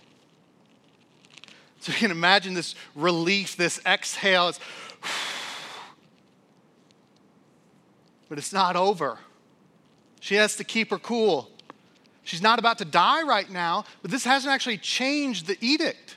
So 1.81 1.91
you 1.91 1.99
can 1.99 2.11
imagine 2.13 2.55
this 2.55 2.77
relief, 2.95 3.57
this 3.57 3.81
exhale. 3.85 4.49
It's, 4.51 4.61
but 8.29 8.39
it's 8.39 8.53
not 8.53 8.77
over. 8.77 9.19
She 10.21 10.37
has 10.37 10.55
to 10.57 10.65
keep 10.65 10.91
her 10.91 10.99
cool. 10.99 11.51
She's 12.25 12.43
not 12.43 12.59
about 12.59 12.79
to 12.79 12.85
die 12.85 13.23
right 13.23 13.51
now, 13.51 13.85
but 14.01 14.11
this 14.11 14.25
hasn't 14.25 14.53
actually 14.53 14.79
changed 14.79 15.47
the 15.47 15.59
edict. 15.61 16.17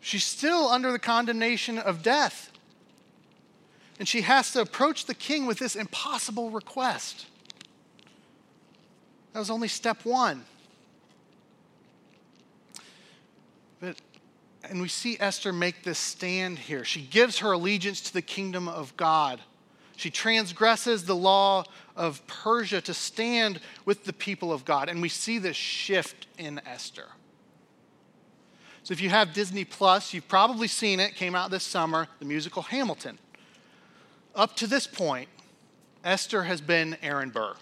She's 0.00 0.24
still 0.24 0.68
under 0.68 0.90
the 0.92 0.98
condemnation 0.98 1.78
of 1.78 2.02
death. 2.02 2.50
And 3.98 4.08
she 4.08 4.22
has 4.22 4.52
to 4.52 4.60
approach 4.60 5.04
the 5.04 5.14
king 5.14 5.46
with 5.46 5.58
this 5.58 5.76
impossible 5.76 6.50
request. 6.50 7.26
That 9.32 9.40
was 9.40 9.50
only 9.50 9.68
step 9.68 10.04
one. 10.04 10.44
But, 13.80 13.96
and 14.64 14.80
we 14.80 14.88
see 14.88 15.16
Esther 15.20 15.52
make 15.52 15.82
this 15.82 15.98
stand 15.98 16.58
here. 16.58 16.84
She 16.84 17.02
gives 17.02 17.38
her 17.40 17.52
allegiance 17.52 18.00
to 18.02 18.12
the 18.12 18.22
kingdom 18.22 18.68
of 18.68 18.96
God. 18.96 19.40
She 19.98 20.10
transgresses 20.10 21.06
the 21.06 21.16
law 21.16 21.64
of 21.96 22.24
Persia 22.28 22.80
to 22.82 22.94
stand 22.94 23.58
with 23.84 24.04
the 24.04 24.12
people 24.12 24.52
of 24.52 24.64
God. 24.64 24.88
And 24.88 25.02
we 25.02 25.08
see 25.08 25.40
this 25.40 25.56
shift 25.56 26.28
in 26.38 26.60
Esther. 26.64 27.06
So 28.84 28.92
if 28.92 29.00
you 29.00 29.10
have 29.10 29.34
Disney 29.34 29.64
Plus, 29.64 30.14
you've 30.14 30.28
probably 30.28 30.68
seen 30.68 31.00
it, 31.00 31.16
came 31.16 31.34
out 31.34 31.50
this 31.50 31.64
summer, 31.64 32.06
the 32.20 32.26
musical 32.26 32.62
Hamilton. 32.62 33.18
Up 34.36 34.54
to 34.58 34.68
this 34.68 34.86
point, 34.86 35.28
Esther 36.04 36.44
has 36.44 36.60
been 36.60 36.96
Aaron 37.02 37.30
Burr. 37.30 37.56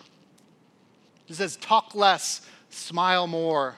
He 1.24 1.32
says, 1.32 1.56
talk 1.56 1.94
less, 1.94 2.42
smile 2.68 3.26
more. 3.26 3.76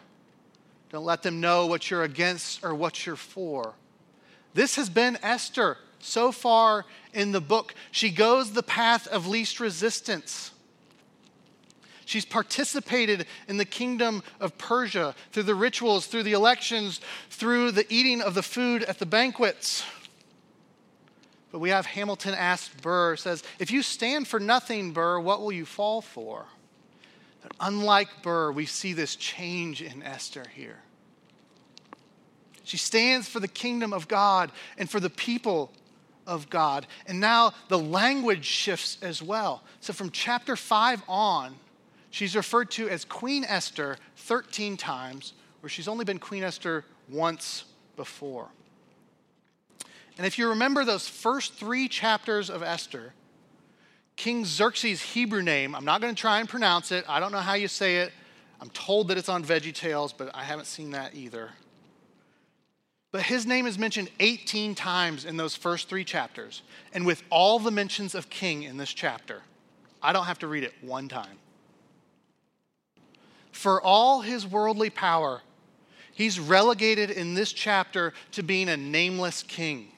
Don't 0.90 1.04
let 1.04 1.22
them 1.22 1.40
know 1.40 1.66
what 1.66 1.92
you're 1.92 2.02
against 2.02 2.64
or 2.64 2.74
what 2.74 3.06
you're 3.06 3.14
for. 3.14 3.74
This 4.52 4.74
has 4.74 4.90
been 4.90 5.16
Esther 5.22 5.78
so 6.00 6.32
far 6.32 6.84
in 7.12 7.32
the 7.32 7.40
book. 7.40 7.74
She 7.90 8.10
goes 8.10 8.52
the 8.52 8.62
path 8.62 9.06
of 9.08 9.26
least 9.26 9.60
resistance. 9.60 10.52
She's 12.04 12.24
participated 12.24 13.26
in 13.48 13.58
the 13.58 13.66
kingdom 13.66 14.22
of 14.40 14.56
Persia 14.56 15.14
through 15.30 15.42
the 15.42 15.54
rituals, 15.54 16.06
through 16.06 16.22
the 16.22 16.32
elections, 16.32 17.02
through 17.28 17.72
the 17.72 17.84
eating 17.92 18.22
of 18.22 18.34
the 18.34 18.42
food 18.42 18.82
at 18.84 18.98
the 18.98 19.04
banquets. 19.04 19.84
But 21.52 21.58
we 21.58 21.70
have 21.70 21.84
Hamilton 21.84 22.32
asked 22.32 22.80
Burr, 22.80 23.16
says, 23.16 23.42
If 23.58 23.70
you 23.70 23.82
stand 23.82 24.26
for 24.26 24.40
nothing, 24.40 24.92
Burr, 24.92 25.20
what 25.20 25.40
will 25.40 25.52
you 25.52 25.66
fall 25.66 26.00
for? 26.00 26.46
But 27.42 27.52
unlike 27.60 28.22
Burr, 28.22 28.52
we 28.52 28.64
see 28.64 28.94
this 28.94 29.14
change 29.14 29.82
in 29.82 30.02
Esther 30.02 30.44
here. 30.54 30.78
She 32.64 32.76
stands 32.76 33.28
for 33.28 33.40
the 33.40 33.48
kingdom 33.48 33.92
of 33.92 34.08
God 34.08 34.50
and 34.76 34.90
for 34.90 35.00
the 35.00 35.10
people 35.10 35.72
of 36.28 36.48
God. 36.48 36.86
And 37.06 37.18
now 37.18 37.54
the 37.66 37.78
language 37.78 38.44
shifts 38.44 38.98
as 39.02 39.20
well. 39.20 39.64
So 39.80 39.92
from 39.92 40.10
chapter 40.10 40.54
5 40.54 41.02
on, 41.08 41.56
she's 42.10 42.36
referred 42.36 42.70
to 42.72 42.88
as 42.88 43.04
Queen 43.04 43.44
Esther 43.44 43.96
13 44.16 44.76
times, 44.76 45.32
where 45.60 45.70
she's 45.70 45.88
only 45.88 46.04
been 46.04 46.18
Queen 46.18 46.44
Esther 46.44 46.84
once 47.08 47.64
before. 47.96 48.48
And 50.18 50.26
if 50.26 50.38
you 50.38 50.50
remember 50.50 50.84
those 50.84 51.08
first 51.08 51.54
three 51.54 51.88
chapters 51.88 52.50
of 52.50 52.62
Esther, 52.62 53.14
King 54.16 54.44
Xerxes' 54.44 55.00
Hebrew 55.00 55.42
name, 55.42 55.74
I'm 55.74 55.84
not 55.84 56.00
going 56.00 56.14
to 56.14 56.20
try 56.20 56.40
and 56.40 56.48
pronounce 56.48 56.92
it. 56.92 57.04
I 57.08 57.20
don't 57.20 57.32
know 57.32 57.38
how 57.38 57.54
you 57.54 57.68
say 57.68 57.98
it. 57.98 58.12
I'm 58.60 58.70
told 58.70 59.08
that 59.08 59.16
it's 59.16 59.28
on 59.28 59.44
Veggie 59.44 59.72
Tales, 59.72 60.12
but 60.12 60.34
I 60.34 60.42
haven't 60.42 60.66
seen 60.66 60.90
that 60.90 61.14
either. 61.14 61.50
But 63.10 63.22
his 63.22 63.46
name 63.46 63.66
is 63.66 63.78
mentioned 63.78 64.10
18 64.20 64.74
times 64.74 65.24
in 65.24 65.36
those 65.36 65.54
first 65.54 65.88
three 65.88 66.04
chapters, 66.04 66.62
and 66.92 67.06
with 67.06 67.22
all 67.30 67.58
the 67.58 67.70
mentions 67.70 68.14
of 68.14 68.28
king 68.28 68.64
in 68.64 68.76
this 68.76 68.92
chapter. 68.92 69.42
I 70.02 70.12
don't 70.12 70.26
have 70.26 70.38
to 70.40 70.46
read 70.46 70.62
it 70.62 70.74
one 70.82 71.08
time. 71.08 71.38
For 73.50 73.82
all 73.82 74.20
his 74.20 74.46
worldly 74.46 74.90
power, 74.90 75.40
he's 76.12 76.38
relegated 76.38 77.10
in 77.10 77.34
this 77.34 77.52
chapter 77.52 78.12
to 78.32 78.42
being 78.42 78.68
a 78.68 78.76
nameless 78.76 79.42
king, 79.42 79.88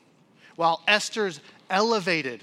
while 0.57 0.81
Esther's 0.87 1.41
elevated 1.69 2.43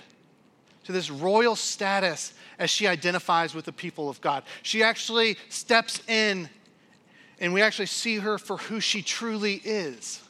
to 0.84 0.92
this 0.92 1.10
royal 1.10 1.56
status 1.56 2.34
as 2.60 2.70
she 2.70 2.88
identifies 2.88 3.56
with 3.56 3.66
the 3.66 3.74
people 3.74 4.10
of 4.10 4.20
God. 4.22 4.44
She 4.64 4.84
actually 4.84 5.38
steps 5.50 6.02
in, 6.08 6.50
and 7.40 7.54
we 7.54 7.62
actually 7.62 7.88
see 7.88 8.18
her 8.18 8.38
for 8.38 8.58
who 8.58 8.80
she 8.80 9.02
truly 9.02 9.62
is. 9.64 10.22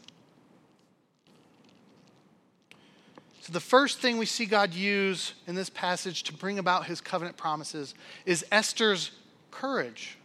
So, 3.48 3.54
the 3.54 3.62
first 3.62 4.00
thing 4.00 4.18
we 4.18 4.26
see 4.26 4.46
God 4.46 4.74
use 4.74 5.34
in 5.48 5.56
this 5.56 5.70
passage 5.70 6.24
to 6.24 6.34
bring 6.34 6.60
about 6.60 6.86
his 6.86 7.00
covenant 7.00 7.38
promises 7.38 7.96
is 8.26 8.46
Esther's 8.52 9.12
courage, 9.52 10.18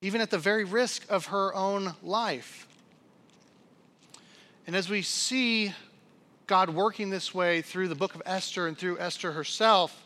even 0.00 0.22
at 0.22 0.30
the 0.30 0.38
very 0.38 0.64
risk 0.64 1.04
of 1.10 1.26
her 1.26 1.54
own 1.54 1.94
life. 2.02 2.66
And 4.66 4.74
as 4.74 4.88
we 4.88 5.02
see 5.02 5.74
God 6.46 6.70
working 6.70 7.10
this 7.10 7.34
way 7.34 7.60
through 7.60 7.88
the 7.88 7.94
book 7.94 8.14
of 8.14 8.22
Esther 8.24 8.66
and 8.66 8.78
through 8.78 8.98
Esther 8.98 9.32
herself, 9.32 10.02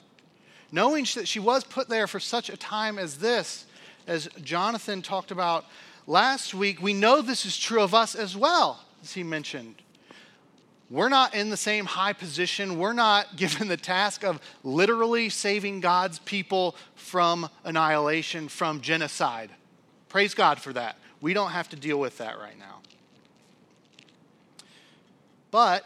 knowing 0.73 1.07
that 1.15 1.29
she 1.29 1.39
was 1.39 1.63
put 1.63 1.89
there 1.89 2.09
for 2.09 2.19
such 2.19 2.51
a 2.51 2.57
time 2.57 2.99
as 2.99 3.19
this, 3.19 3.67
as 4.09 4.29
Jonathan 4.43 5.01
talked 5.01 5.31
about 5.31 5.65
last 6.09 6.55
week, 6.55 6.83
we 6.83 6.93
know 6.93 7.23
this 7.23 7.47
is 7.47 7.57
true 7.57 7.83
of 7.83 7.95
us 7.95 8.17
as 8.17 8.37
well, 8.37 8.85
as 9.01 9.13
he 9.13 9.23
mentioned. 9.23 9.77
We're 10.91 11.09
not 11.09 11.35
in 11.35 11.51
the 11.51 11.57
same 11.57 11.87
high 11.87 12.13
position. 12.13 12.79
We're 12.79 12.93
not 12.93 13.37
given 13.37 13.69
the 13.69 13.77
task 13.77 14.25
of 14.25 14.41
literally 14.63 15.29
saving 15.29 15.81
God's 15.81 16.19
people 16.21 16.77
from 16.95 17.49
annihilation, 17.65 18.49
from 18.49 18.81
genocide. 18.81 19.51
Praise 20.09 20.35
God 20.35 20.61
for 20.61 20.73
that. 20.73 20.97
We 21.21 21.35
don't 21.35 21.51
have 21.51 21.69
to 21.71 21.77
deal 21.77 21.99
with 21.99 22.19
that 22.19 22.39
right 22.39 22.59
now. 22.59 22.81
But 25.51 25.85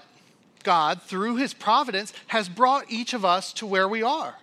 God, 0.65 1.03
through 1.03 1.37
his 1.37 1.55
providence, 1.55 2.13
has 2.29 2.49
brought 2.49 2.91
each 2.91 3.15
of 3.15 3.25
us 3.25 3.53
to 3.55 3.67
where 3.67 3.89
we 3.89 4.03
are. 4.03 4.35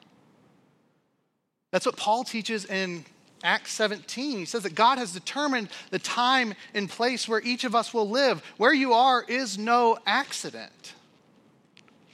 That's 1.71 1.85
what 1.85 1.97
Paul 1.97 2.23
teaches 2.23 2.65
in 2.65 3.05
Acts 3.45 3.71
17. 3.73 4.39
He 4.39 4.45
says 4.45 4.63
that 4.63 4.73
God 4.73 4.97
has 4.97 5.13
determined 5.13 5.69
the 5.91 5.99
time 5.99 6.55
and 6.73 6.89
place 6.89 7.27
where 7.27 7.41
each 7.41 7.63
of 7.63 7.75
us 7.75 7.93
will 7.93 8.09
live. 8.09 8.43
Where 8.57 8.73
you 8.73 8.93
are 8.93 9.23
is 9.23 9.57
no 9.57 9.97
accident. 10.05 10.95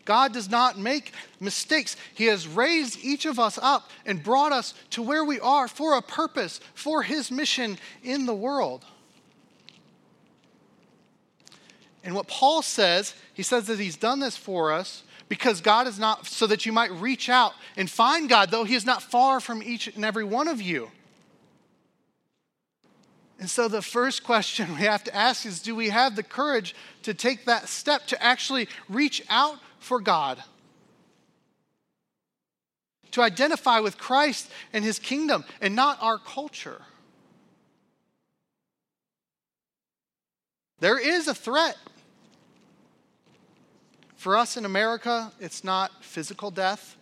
God 0.03 0.33
does 0.33 0.49
not 0.49 0.77
make 0.77 1.13
mistakes. 1.39 1.95
He 2.13 2.25
has 2.25 2.47
raised 2.47 2.99
each 3.01 3.25
of 3.25 3.39
us 3.39 3.57
up 3.61 3.89
and 4.05 4.21
brought 4.21 4.51
us 4.51 4.73
to 4.91 5.01
where 5.01 5.23
we 5.23 5.39
are 5.39 5.69
for 5.69 5.95
a 5.95 6.01
purpose, 6.01 6.59
for 6.73 7.01
His 7.01 7.31
mission 7.31 7.77
in 8.03 8.25
the 8.25 8.33
world. 8.33 8.83
And 12.03 12.13
what 12.13 12.27
Paul 12.27 12.61
says, 12.61 13.13
he 13.33 13.43
says 13.43 13.67
that 13.67 13.79
He's 13.79 13.95
done 13.95 14.19
this 14.19 14.35
for 14.35 14.73
us 14.73 15.03
because 15.29 15.61
God 15.61 15.87
is 15.87 15.97
not, 15.97 16.25
so 16.25 16.45
that 16.47 16.65
you 16.65 16.73
might 16.73 16.91
reach 16.91 17.29
out 17.29 17.53
and 17.77 17.89
find 17.89 18.27
God, 18.27 18.51
though 18.51 18.65
He 18.65 18.75
is 18.75 18.85
not 18.85 19.01
far 19.01 19.39
from 19.39 19.63
each 19.63 19.87
and 19.87 20.03
every 20.03 20.25
one 20.25 20.49
of 20.49 20.61
you. 20.61 20.89
And 23.41 23.49
so 23.49 23.67
the 23.67 23.81
first 23.81 24.23
question 24.23 24.75
we 24.75 24.81
have 24.81 25.03
to 25.05 25.15
ask 25.15 25.47
is 25.47 25.63
do 25.63 25.75
we 25.75 25.89
have 25.89 26.15
the 26.15 26.21
courage 26.21 26.75
to 27.01 27.15
take 27.15 27.45
that 27.45 27.67
step 27.67 28.05
to 28.07 28.23
actually 28.23 28.69
reach 28.87 29.23
out 29.29 29.57
for 29.79 29.99
God? 29.99 30.43
To 33.13 33.23
identify 33.23 33.79
with 33.79 33.97
Christ 33.97 34.51
and 34.73 34.85
his 34.85 34.99
kingdom 34.99 35.43
and 35.59 35.75
not 35.75 35.97
our 36.03 36.19
culture. 36.19 36.83
There 40.79 40.99
is 40.99 41.27
a 41.27 41.33
threat. 41.33 41.77
For 44.17 44.37
us 44.37 44.55
in 44.55 44.65
America, 44.65 45.31
it's 45.39 45.63
not 45.63 46.03
physical 46.03 46.51
death, 46.51 46.95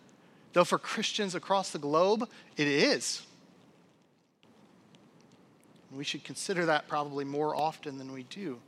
though 0.54 0.64
for 0.64 0.80
Christians 0.80 1.36
across 1.36 1.72
the 1.72 1.80
globe, 1.80 2.30
it 2.56 2.68
is. 2.68 3.24
We 5.92 6.04
should 6.04 6.24
consider 6.24 6.66
that 6.68 6.88
probably 6.88 7.26
more 7.26 7.56
often 7.56 7.98
than 7.98 8.12
we 8.12 8.24
do. 8.24 8.60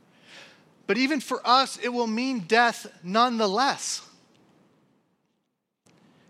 But 0.86 0.98
even 0.98 1.20
for 1.20 1.40
us, 1.46 1.78
it 1.82 1.88
will 1.88 2.08
mean 2.08 2.40
death 2.40 2.86
nonetheless. 3.02 4.06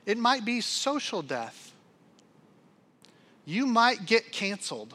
It 0.05 0.19
might 0.19 0.45
be 0.45 0.61
social 0.61 1.23
death. 1.23 1.73
You 3.45 3.67
might 3.67 4.07
get 4.07 4.33
canceled. 4.33 4.95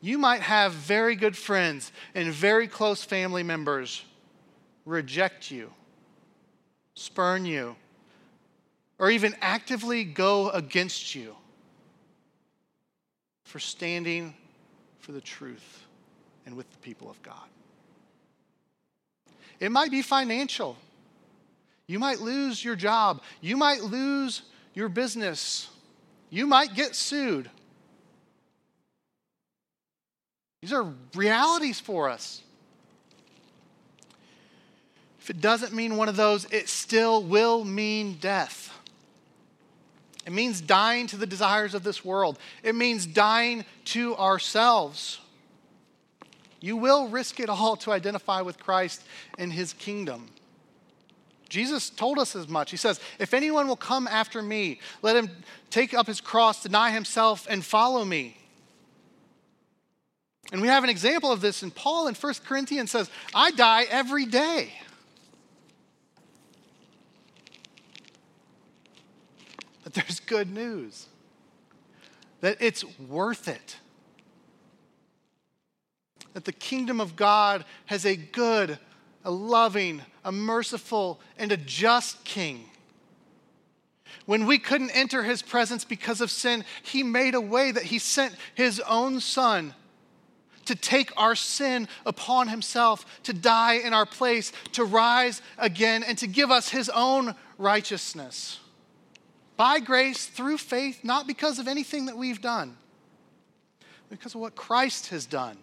You 0.00 0.18
might 0.18 0.40
have 0.40 0.72
very 0.72 1.14
good 1.14 1.36
friends 1.36 1.92
and 2.14 2.32
very 2.32 2.66
close 2.66 3.04
family 3.04 3.42
members 3.42 4.04
reject 4.84 5.50
you, 5.50 5.70
spurn 6.94 7.44
you, 7.44 7.76
or 8.98 9.10
even 9.10 9.36
actively 9.40 10.02
go 10.02 10.50
against 10.50 11.14
you 11.14 11.36
for 13.52 13.58
standing 13.58 14.32
for 15.00 15.12
the 15.12 15.20
truth 15.20 15.84
and 16.46 16.56
with 16.56 16.70
the 16.70 16.78
people 16.78 17.10
of 17.10 17.22
God. 17.22 17.34
It 19.60 19.70
might 19.70 19.90
be 19.90 20.00
financial. 20.00 20.78
You 21.86 21.98
might 21.98 22.20
lose 22.20 22.64
your 22.64 22.76
job. 22.76 23.20
You 23.42 23.58
might 23.58 23.82
lose 23.82 24.40
your 24.72 24.88
business. 24.88 25.68
You 26.30 26.46
might 26.46 26.72
get 26.72 26.96
sued. 26.96 27.50
These 30.62 30.72
are 30.72 30.86
realities 31.14 31.78
for 31.78 32.08
us. 32.08 32.40
If 35.20 35.28
it 35.28 35.42
doesn't 35.42 35.74
mean 35.74 35.98
one 35.98 36.08
of 36.08 36.16
those, 36.16 36.46
it 36.46 36.70
still 36.70 37.22
will 37.22 37.66
mean 37.66 38.14
death. 38.14 38.71
It 40.26 40.32
means 40.32 40.60
dying 40.60 41.06
to 41.08 41.16
the 41.16 41.26
desires 41.26 41.74
of 41.74 41.82
this 41.82 42.04
world. 42.04 42.38
It 42.62 42.74
means 42.74 43.06
dying 43.06 43.64
to 43.86 44.16
ourselves. 44.16 45.18
You 46.60 46.76
will 46.76 47.08
risk 47.08 47.40
it 47.40 47.48
all 47.48 47.76
to 47.76 47.90
identify 47.90 48.40
with 48.40 48.58
Christ 48.58 49.02
and 49.36 49.52
his 49.52 49.72
kingdom. 49.72 50.28
Jesus 51.48 51.90
told 51.90 52.18
us 52.18 52.34
as 52.34 52.48
much. 52.48 52.70
He 52.70 52.76
says, 52.76 53.00
If 53.18 53.34
anyone 53.34 53.68
will 53.68 53.76
come 53.76 54.06
after 54.06 54.40
me, 54.40 54.80
let 55.02 55.16
him 55.16 55.28
take 55.70 55.92
up 55.92 56.06
his 56.06 56.20
cross, 56.20 56.62
deny 56.62 56.92
himself, 56.92 57.46
and 57.50 57.64
follow 57.64 58.04
me. 58.04 58.38
And 60.52 60.62
we 60.62 60.68
have 60.68 60.84
an 60.84 60.90
example 60.90 61.32
of 61.32 61.40
this 61.40 61.62
in 61.62 61.70
Paul 61.70 62.08
in 62.08 62.14
1 62.14 62.34
Corinthians 62.46 62.90
says, 62.90 63.10
I 63.34 63.50
die 63.50 63.84
every 63.90 64.24
day. 64.24 64.72
But 69.92 70.04
there's 70.04 70.20
good 70.20 70.50
news 70.52 71.06
that 72.40 72.56
it's 72.60 72.84
worth 72.98 73.48
it. 73.48 73.76
That 76.34 76.44
the 76.44 76.52
kingdom 76.52 77.00
of 77.00 77.14
God 77.14 77.64
has 77.86 78.06
a 78.06 78.16
good, 78.16 78.78
a 79.24 79.30
loving, 79.30 80.02
a 80.24 80.32
merciful, 80.32 81.20
and 81.38 81.52
a 81.52 81.56
just 81.56 82.24
king. 82.24 82.64
When 84.26 84.46
we 84.46 84.58
couldn't 84.58 84.90
enter 84.90 85.22
his 85.24 85.42
presence 85.42 85.84
because 85.84 86.20
of 86.20 86.30
sin, 86.30 86.64
he 86.82 87.02
made 87.02 87.34
a 87.34 87.40
way 87.40 87.70
that 87.70 87.84
he 87.84 87.98
sent 87.98 88.34
his 88.54 88.80
own 88.80 89.20
son 89.20 89.74
to 90.64 90.74
take 90.74 91.12
our 91.16 91.34
sin 91.34 91.88
upon 92.06 92.48
himself, 92.48 93.04
to 93.24 93.32
die 93.32 93.74
in 93.74 93.92
our 93.92 94.06
place, 94.06 94.52
to 94.72 94.84
rise 94.84 95.42
again, 95.58 96.02
and 96.02 96.16
to 96.18 96.26
give 96.26 96.50
us 96.50 96.68
his 96.68 96.88
own 96.88 97.34
righteousness 97.58 98.60
by 99.56 99.80
grace 99.80 100.26
through 100.26 100.58
faith, 100.58 101.00
not 101.02 101.26
because 101.26 101.58
of 101.58 101.68
anything 101.68 102.06
that 102.06 102.16
we've 102.16 102.40
done, 102.40 102.76
because 104.10 104.34
of 104.34 104.40
what 104.40 104.54
Christ 104.54 105.08
has 105.08 105.26
done. 105.26 105.56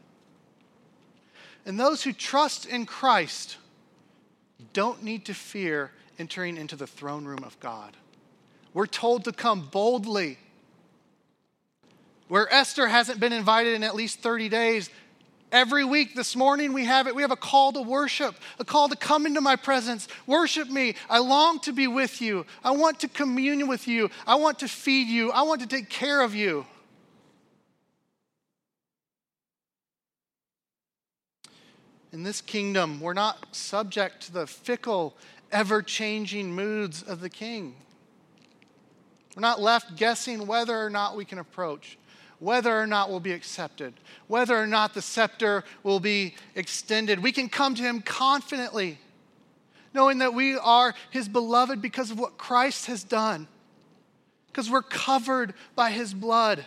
And 1.65 1.79
those 1.79 2.03
who 2.03 2.13
trust 2.13 2.65
in 2.65 2.85
Christ 2.85 3.57
don't 4.73 5.03
need 5.03 5.25
to 5.25 5.33
fear 5.33 5.91
entering 6.17 6.57
into 6.57 6.75
the 6.75 6.87
throne 6.87 7.25
room 7.25 7.43
of 7.43 7.59
God. 7.59 7.95
We're 8.73 8.87
told 8.87 9.23
to 9.25 9.31
come 9.31 9.67
boldly. 9.71 10.37
Where 12.27 12.51
Esther 12.53 12.87
hasn't 12.87 13.19
been 13.19 13.33
invited 13.33 13.73
in 13.73 13.83
at 13.83 13.95
least 13.95 14.19
30 14.19 14.49
days, 14.49 14.89
Every 15.51 15.83
week 15.83 16.13
this 16.13 16.35
morning 16.35 16.73
we 16.73 16.85
have 16.85 17.07
it. 17.07 17.15
We 17.15 17.23
have 17.23 17.31
a 17.31 17.35
call 17.35 17.71
to 17.71 17.81
worship, 17.81 18.35
a 18.59 18.65
call 18.65 18.87
to 18.89 18.95
come 18.95 19.25
into 19.25 19.41
my 19.41 19.55
presence. 19.55 20.07
Worship 20.27 20.69
me. 20.69 20.93
I 21.09 21.19
long 21.19 21.59
to 21.61 21.73
be 21.73 21.87
with 21.87 22.21
you. 22.21 22.45
I 22.63 22.71
want 22.71 22.99
to 22.99 23.07
commune 23.07 23.67
with 23.67 23.87
you. 23.87 24.11
I 24.27 24.35
want 24.35 24.59
to 24.59 24.67
feed 24.67 25.07
you. 25.07 25.31
I 25.31 25.41
want 25.41 25.61
to 25.61 25.67
take 25.67 25.89
care 25.89 26.21
of 26.21 26.35
you. 26.35 26.67
In 32.11 32.23
this 32.23 32.41
kingdom, 32.41 33.01
we're 33.01 33.13
not 33.13 33.55
subject 33.55 34.21
to 34.27 34.31
the 34.31 34.47
fickle, 34.47 35.15
ever 35.51 35.81
changing 35.81 36.51
moods 36.53 37.01
of 37.01 37.21
the 37.21 37.29
king. 37.29 37.75
We're 39.35 39.41
not 39.41 39.61
left 39.61 39.95
guessing 39.95 40.45
whether 40.45 40.77
or 40.77 40.89
not 40.89 41.15
we 41.15 41.25
can 41.25 41.39
approach 41.39 41.97
whether 42.39 42.79
or 42.79 42.87
not 42.87 43.09
we'll 43.09 43.19
be 43.19 43.33
accepted, 43.33 43.93
whether 44.27 44.57
or 44.57 44.67
not 44.67 44.93
the 44.93 45.01
scepter 45.01 45.63
will 45.83 45.99
be 45.99 46.35
extended. 46.55 47.21
We 47.21 47.31
can 47.31 47.49
come 47.49 47.75
to 47.75 47.83
Him 47.83 48.01
confidently, 48.01 48.97
knowing 49.93 50.19
that 50.19 50.33
we 50.33 50.57
are 50.57 50.93
His 51.11 51.27
beloved 51.27 51.81
because 51.81 52.11
of 52.11 52.19
what 52.19 52.37
Christ 52.37 52.85
has 52.87 53.03
done, 53.03 53.47
because 54.47 54.69
we're 54.69 54.81
covered 54.81 55.53
by 55.75 55.91
His 55.91 56.13
blood. 56.13 56.65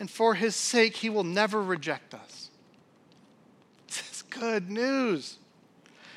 And 0.00 0.08
for 0.08 0.34
His 0.34 0.54
sake, 0.54 0.96
He 0.96 1.10
will 1.10 1.24
never 1.24 1.60
reject 1.60 2.14
us. 2.14 2.50
This 3.88 4.12
is 4.12 4.22
good 4.22 4.70
news. 4.70 5.38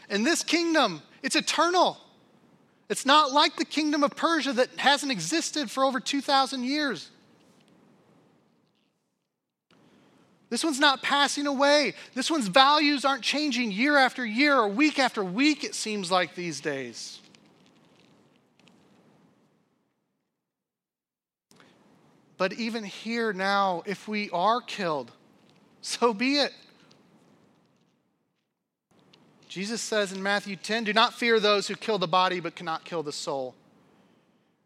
And 0.08 0.26
this 0.26 0.44
kingdom, 0.44 1.02
it's 1.24 1.36
eternal. 1.36 1.98
It's 2.92 3.06
not 3.06 3.32
like 3.32 3.56
the 3.56 3.64
kingdom 3.64 4.04
of 4.04 4.18
Persia 4.18 4.52
that 4.52 4.78
hasn't 4.78 5.14
existed 5.14 5.72
for 5.72 5.86
over 5.86 6.02
2,000 6.02 6.66
years. 6.66 7.10
This 10.50 10.62
one's 10.62 10.82
not 10.82 11.02
passing 11.02 11.48
away. 11.48 11.94
This 12.16 12.30
one's 12.30 12.50
values 12.50 13.06
aren't 13.06 13.24
changing 13.24 13.72
year 13.72 13.96
after 13.96 14.26
year 14.26 14.58
or 14.58 14.68
week 14.68 15.00
after 15.00 15.24
week, 15.24 15.64
it 15.64 15.74
seems 15.74 16.12
like 16.12 16.36
these 16.36 16.60
days. 16.60 17.22
But 22.38 22.52
even 22.52 22.84
here 22.84 23.32
now, 23.32 23.84
if 23.86 24.10
we 24.10 24.30
are 24.32 24.60
killed, 24.60 25.14
so 25.80 26.14
be 26.14 26.40
it. 26.40 26.52
Jesus 29.52 29.82
says 29.82 30.14
in 30.14 30.24
Matthew 30.24 30.56
10 30.56 30.86
Do 30.86 30.94
not 30.94 31.14
fear 31.14 31.38
those 31.38 31.68
who 31.68 31.76
kill 31.76 31.98
the 31.98 32.08
body 32.08 32.40
but 32.40 32.56
cannot 32.56 32.86
kill 32.86 33.04
the 33.04 33.12
soul. 33.12 33.54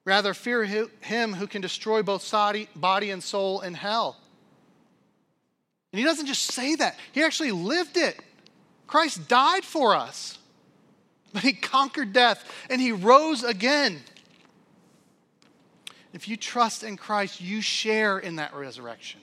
Rather, 0.05 0.35
fear 0.35 0.63
him 0.63 1.33
who 1.33 1.47
can 1.47 1.59
destroy 1.59 2.03
both 2.03 2.31
body 2.75 3.09
and 3.09 3.23
soul 3.23 3.61
in 3.61 3.73
hell. 3.73 4.15
And 5.91 5.97
he 5.97 6.05
doesn't 6.05 6.27
just 6.27 6.51
say 6.51 6.75
that, 6.75 6.99
he 7.13 7.23
actually 7.23 7.49
lived 7.49 7.97
it. 7.97 8.19
Christ 8.85 9.27
died 9.27 9.65
for 9.65 9.95
us, 9.95 10.37
but 11.33 11.41
he 11.41 11.53
conquered 11.53 12.13
death 12.13 12.47
and 12.69 12.79
he 12.79 12.91
rose 12.91 13.43
again. 13.43 14.01
If 16.13 16.27
you 16.27 16.37
trust 16.37 16.83
in 16.83 16.95
Christ, 16.95 17.41
you 17.41 17.59
share 17.59 18.19
in 18.19 18.35
that 18.35 18.53
resurrection. 18.53 19.21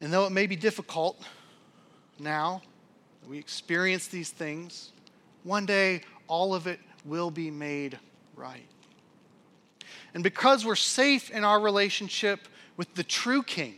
And 0.00 0.12
though 0.12 0.26
it 0.26 0.30
may 0.30 0.46
be 0.46 0.56
difficult 0.56 1.22
now, 2.18 2.62
we 3.28 3.38
experience 3.38 4.08
these 4.08 4.30
things, 4.30 4.90
one 5.44 5.66
day 5.66 6.02
all 6.26 6.54
of 6.54 6.66
it 6.66 6.80
will 7.04 7.30
be 7.30 7.50
made 7.50 7.98
right. 8.34 8.66
And 10.14 10.22
because 10.22 10.64
we're 10.64 10.74
safe 10.74 11.30
in 11.30 11.44
our 11.44 11.60
relationship 11.60 12.48
with 12.76 12.94
the 12.94 13.04
true 13.04 13.42
King, 13.42 13.76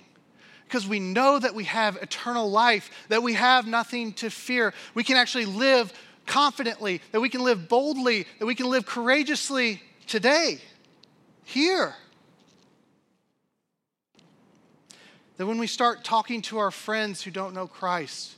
because 0.64 0.86
we 0.86 1.00
know 1.00 1.38
that 1.38 1.54
we 1.54 1.64
have 1.64 1.96
eternal 1.96 2.50
life, 2.50 2.90
that 3.08 3.22
we 3.22 3.34
have 3.34 3.66
nothing 3.66 4.12
to 4.14 4.30
fear, 4.30 4.72
we 4.94 5.04
can 5.04 5.16
actually 5.16 5.44
live 5.44 5.92
confidently, 6.24 7.02
that 7.10 7.20
we 7.20 7.28
can 7.28 7.42
live 7.42 7.68
boldly, 7.68 8.26
that 8.38 8.46
we 8.46 8.54
can 8.54 8.70
live 8.70 8.86
courageously 8.86 9.82
today, 10.06 10.58
here. 11.44 11.94
That 15.42 15.48
when 15.48 15.58
we 15.58 15.66
start 15.66 16.04
talking 16.04 16.40
to 16.42 16.58
our 16.58 16.70
friends 16.70 17.20
who 17.20 17.32
don't 17.32 17.52
know 17.52 17.66
Christ 17.66 18.36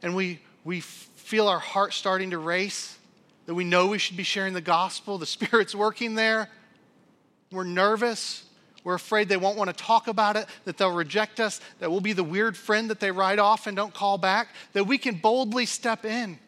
and 0.00 0.16
we, 0.16 0.40
we 0.64 0.80
feel 0.80 1.48
our 1.48 1.58
heart 1.58 1.92
starting 1.92 2.30
to 2.30 2.38
race, 2.38 2.96
that 3.44 3.52
we 3.52 3.62
know 3.62 3.88
we 3.88 3.98
should 3.98 4.16
be 4.16 4.22
sharing 4.22 4.54
the 4.54 4.62
gospel, 4.62 5.18
the 5.18 5.26
Spirit's 5.36 5.74
working 5.74 6.14
there, 6.14 6.48
we're 7.52 7.64
nervous. 7.64 8.42
We're 8.84 8.94
afraid 8.94 9.28
they 9.28 9.36
won't 9.36 9.58
want 9.58 9.68
to 9.68 9.76
talk 9.76 10.08
about 10.08 10.36
it, 10.36 10.46
that 10.64 10.78
they'll 10.78 10.94
reject 10.94 11.40
us, 11.40 11.60
that 11.78 11.90
we'll 11.90 12.00
be 12.00 12.14
the 12.14 12.24
weird 12.24 12.56
friend 12.56 12.88
that 12.88 13.00
they 13.00 13.10
write 13.10 13.38
off 13.38 13.66
and 13.66 13.76
don't 13.76 13.92
call 13.92 14.16
back, 14.16 14.48
that 14.72 14.84
we 14.84 14.96
can 14.96 15.16
boldly 15.16 15.66
step 15.66 16.06
in, 16.06 16.38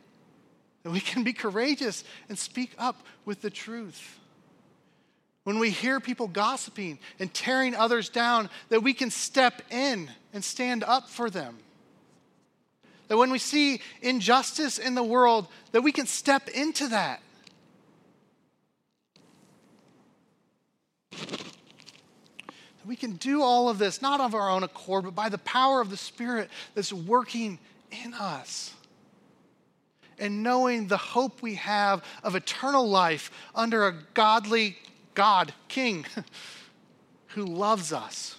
that 0.84 0.90
we 0.90 1.00
can 1.00 1.22
be 1.22 1.34
courageous 1.34 2.02
and 2.30 2.38
speak 2.38 2.72
up 2.78 3.02
with 3.26 3.42
the 3.42 3.50
truth. 3.50 4.21
When 5.44 5.58
we 5.58 5.70
hear 5.70 5.98
people 5.98 6.28
gossiping 6.28 6.98
and 7.18 7.32
tearing 7.32 7.74
others 7.74 8.08
down, 8.08 8.48
that 8.68 8.82
we 8.82 8.94
can 8.94 9.10
step 9.10 9.62
in 9.70 10.10
and 10.32 10.44
stand 10.44 10.84
up 10.84 11.08
for 11.08 11.30
them. 11.30 11.58
That 13.08 13.16
when 13.16 13.30
we 13.32 13.38
see 13.38 13.80
injustice 14.00 14.78
in 14.78 14.94
the 14.94 15.02
world, 15.02 15.48
that 15.72 15.82
we 15.82 15.92
can 15.92 16.06
step 16.06 16.48
into 16.48 16.88
that 16.88 17.20
That 22.82 22.88
We 22.88 22.96
can 22.96 23.12
do 23.12 23.42
all 23.42 23.68
of 23.68 23.78
this 23.78 24.02
not 24.02 24.20
of 24.20 24.34
our 24.34 24.50
own 24.50 24.62
accord, 24.62 25.04
but 25.04 25.14
by 25.14 25.28
the 25.28 25.38
power 25.38 25.80
of 25.80 25.90
the 25.90 25.96
Spirit 25.96 26.50
that's 26.74 26.92
working 26.92 27.58
in 28.04 28.12
us. 28.14 28.74
And 30.18 30.42
knowing 30.42 30.88
the 30.88 30.96
hope 30.96 31.42
we 31.42 31.54
have 31.56 32.04
of 32.22 32.34
eternal 32.34 32.88
life 32.88 33.30
under 33.54 33.86
a 33.86 33.92
godly 34.14 34.76
God, 35.14 35.52
King, 35.68 36.06
who 37.28 37.44
loves 37.44 37.92
us. 37.92 38.36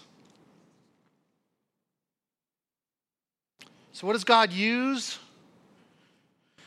So, 3.91 4.07
what 4.07 4.13
does 4.13 4.23
God 4.23 4.51
use 4.51 5.19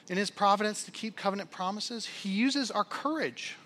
in 0.09 0.17
His 0.17 0.31
providence 0.31 0.85
to 0.85 0.91
keep 0.91 1.17
covenant 1.17 1.51
promises? 1.51 2.07
He 2.07 2.29
uses 2.29 2.71
our 2.71 2.85
courage. 2.85 3.57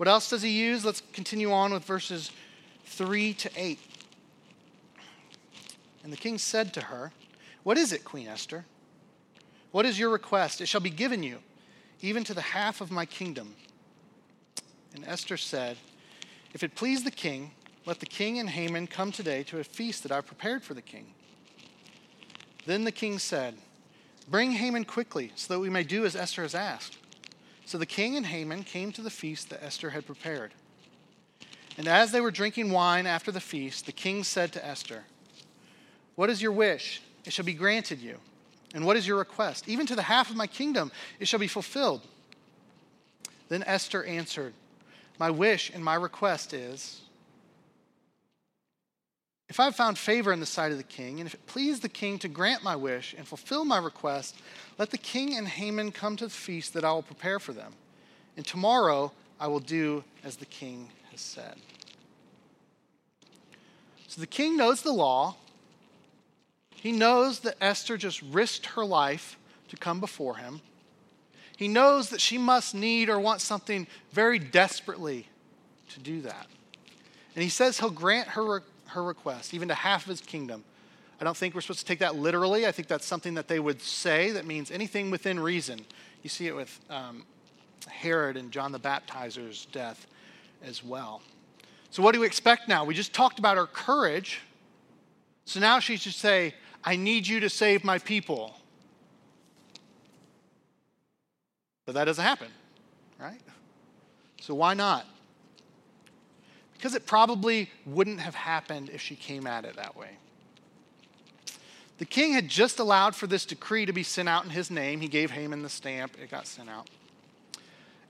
What 0.00 0.08
else 0.08 0.30
does 0.30 0.40
he 0.40 0.48
use? 0.48 0.82
Let's 0.82 1.02
continue 1.12 1.52
on 1.52 1.74
with 1.74 1.84
verses 1.84 2.30
3 2.86 3.34
to 3.34 3.50
8. 3.54 3.78
And 6.02 6.10
the 6.10 6.16
king 6.16 6.38
said 6.38 6.72
to 6.72 6.80
her, 6.80 7.12
What 7.64 7.76
is 7.76 7.92
it, 7.92 8.02
Queen 8.02 8.26
Esther? 8.26 8.64
What 9.72 9.84
is 9.84 9.98
your 9.98 10.08
request? 10.08 10.62
It 10.62 10.68
shall 10.68 10.80
be 10.80 10.88
given 10.88 11.22
you, 11.22 11.40
even 12.02 12.24
to 12.24 12.34
the 12.34 12.40
half 12.40 12.80
of 12.80 12.90
my 12.90 13.04
kingdom. 13.06 13.54
And 14.94 15.04
Esther 15.06 15.36
said, 15.36 15.76
If 16.52 16.62
it 16.62 16.74
please 16.74 17.04
the 17.04 17.10
king, 17.10 17.52
let 17.86 18.00
the 18.00 18.06
king 18.06 18.38
and 18.38 18.48
Haman 18.48 18.86
come 18.86 19.12
today 19.12 19.42
to 19.44 19.58
a 19.58 19.64
feast 19.64 20.02
that 20.02 20.12
I've 20.12 20.26
prepared 20.26 20.62
for 20.62 20.74
the 20.74 20.82
king. 20.82 21.06
Then 22.66 22.84
the 22.84 22.92
king 22.92 23.18
said, 23.18 23.54
Bring 24.28 24.52
Haman 24.52 24.84
quickly, 24.84 25.32
so 25.34 25.54
that 25.54 25.60
we 25.60 25.70
may 25.70 25.82
do 25.82 26.04
as 26.04 26.14
Esther 26.14 26.42
has 26.42 26.54
asked. 26.54 26.98
So 27.64 27.78
the 27.78 27.86
king 27.86 28.16
and 28.16 28.26
Haman 28.26 28.64
came 28.64 28.92
to 28.92 29.02
the 29.02 29.10
feast 29.10 29.50
that 29.50 29.62
Esther 29.62 29.90
had 29.90 30.06
prepared. 30.06 30.52
And 31.78 31.88
as 31.88 32.12
they 32.12 32.20
were 32.20 32.30
drinking 32.30 32.70
wine 32.70 33.06
after 33.06 33.32
the 33.32 33.40
feast, 33.40 33.86
the 33.86 33.92
king 33.92 34.24
said 34.24 34.52
to 34.52 34.66
Esther, 34.66 35.04
What 36.14 36.30
is 36.30 36.42
your 36.42 36.52
wish? 36.52 37.00
It 37.24 37.32
shall 37.32 37.44
be 37.44 37.54
granted 37.54 38.00
you. 38.00 38.18
And 38.74 38.86
what 38.86 38.96
is 38.96 39.06
your 39.06 39.18
request? 39.18 39.68
Even 39.68 39.86
to 39.86 39.96
the 39.96 40.02
half 40.02 40.30
of 40.30 40.36
my 40.36 40.46
kingdom, 40.46 40.92
it 41.18 41.26
shall 41.26 41.40
be 41.40 41.48
fulfilled. 41.48 42.02
Then 43.48 43.64
Esther 43.66 44.04
answered, 44.04 44.52
My 45.18 45.30
wish 45.30 45.70
and 45.74 45.84
my 45.84 45.94
request 45.94 46.52
is 46.52 47.00
if 49.50 49.58
I 49.58 49.64
have 49.64 49.74
found 49.74 49.98
favor 49.98 50.32
in 50.32 50.38
the 50.38 50.46
sight 50.46 50.70
of 50.70 50.78
the 50.78 50.84
king, 50.84 51.18
and 51.18 51.26
if 51.26 51.34
it 51.34 51.44
please 51.48 51.80
the 51.80 51.88
king 51.88 52.20
to 52.20 52.28
grant 52.28 52.62
my 52.62 52.76
wish 52.76 53.16
and 53.18 53.26
fulfill 53.26 53.64
my 53.64 53.78
request, 53.78 54.36
let 54.78 54.90
the 54.90 54.98
king 54.98 55.36
and 55.36 55.48
Haman 55.48 55.90
come 55.90 56.16
to 56.18 56.26
the 56.26 56.30
feast 56.30 56.72
that 56.74 56.84
I 56.84 56.92
will 56.92 57.02
prepare 57.02 57.40
for 57.40 57.52
them. 57.52 57.72
And 58.36 58.46
tomorrow 58.46 59.10
I 59.40 59.48
will 59.48 59.58
do 59.58 60.04
as 60.22 60.36
the 60.36 60.46
king 60.46 60.88
has 61.10 61.20
said. 61.20 61.56
So 64.06 64.20
the 64.20 64.26
king 64.28 64.56
knows 64.56 64.82
the 64.82 64.92
law. 64.92 65.34
He 66.80 66.92
knows 66.92 67.40
that 67.40 67.56
Esther 67.60 67.98
just 67.98 68.22
risked 68.22 68.64
her 68.66 68.86
life 68.86 69.38
to 69.68 69.76
come 69.76 70.00
before 70.00 70.36
him. 70.36 70.62
He 71.58 71.68
knows 71.68 72.08
that 72.08 72.22
she 72.22 72.38
must 72.38 72.74
need 72.74 73.10
or 73.10 73.20
want 73.20 73.42
something 73.42 73.86
very 74.12 74.38
desperately 74.38 75.26
to 75.90 76.00
do 76.00 76.22
that. 76.22 76.46
And 77.34 77.42
he 77.42 77.50
says 77.50 77.78
he'll 77.78 77.90
grant 77.90 78.28
her 78.28 78.62
her 78.86 79.02
request, 79.02 79.52
even 79.52 79.68
to 79.68 79.74
half 79.74 80.04
of 80.04 80.08
his 80.08 80.22
kingdom. 80.22 80.64
I 81.20 81.24
don't 81.24 81.36
think 81.36 81.54
we're 81.54 81.60
supposed 81.60 81.80
to 81.80 81.84
take 81.84 81.98
that 81.98 82.16
literally. 82.16 82.66
I 82.66 82.72
think 82.72 82.88
that's 82.88 83.04
something 83.04 83.34
that 83.34 83.46
they 83.46 83.60
would 83.60 83.82
say 83.82 84.30
that 84.30 84.46
means 84.46 84.70
anything 84.70 85.10
within 85.10 85.38
reason. 85.38 85.80
You 86.22 86.30
see 86.30 86.46
it 86.46 86.56
with 86.56 86.80
um, 86.88 87.24
Herod 87.88 88.38
and 88.38 88.50
John 88.50 88.72
the 88.72 88.78
Baptizer's 88.78 89.66
death 89.66 90.06
as 90.62 90.82
well. 90.82 91.20
So, 91.90 92.02
what 92.02 92.14
do 92.14 92.20
we 92.20 92.26
expect 92.26 92.68
now? 92.68 92.86
We 92.86 92.94
just 92.94 93.12
talked 93.12 93.38
about 93.38 93.58
her 93.58 93.66
courage. 93.66 94.40
So 95.44 95.58
now 95.58 95.80
she 95.80 95.96
should 95.96 96.14
say, 96.14 96.54
I 96.84 96.96
need 96.96 97.26
you 97.26 97.40
to 97.40 97.50
save 97.50 97.84
my 97.84 97.98
people. 97.98 98.56
But 101.86 101.94
that 101.94 102.04
doesn't 102.04 102.24
happen, 102.24 102.48
right? 103.18 103.40
So, 104.40 104.54
why 104.54 104.74
not? 104.74 105.06
Because 106.74 106.94
it 106.94 107.06
probably 107.06 107.68
wouldn't 107.84 108.20
have 108.20 108.34
happened 108.34 108.88
if 108.90 109.00
she 109.02 109.14
came 109.14 109.46
at 109.46 109.64
it 109.64 109.76
that 109.76 109.96
way. 109.96 110.10
The 111.98 112.06
king 112.06 112.32
had 112.32 112.48
just 112.48 112.78
allowed 112.78 113.14
for 113.14 113.26
this 113.26 113.44
decree 113.44 113.84
to 113.84 113.92
be 113.92 114.02
sent 114.02 114.26
out 114.26 114.44
in 114.44 114.50
his 114.50 114.70
name. 114.70 115.02
He 115.02 115.08
gave 115.08 115.30
Haman 115.30 115.62
the 115.62 115.68
stamp, 115.68 116.16
it 116.18 116.30
got 116.30 116.46
sent 116.46 116.70
out. 116.70 116.88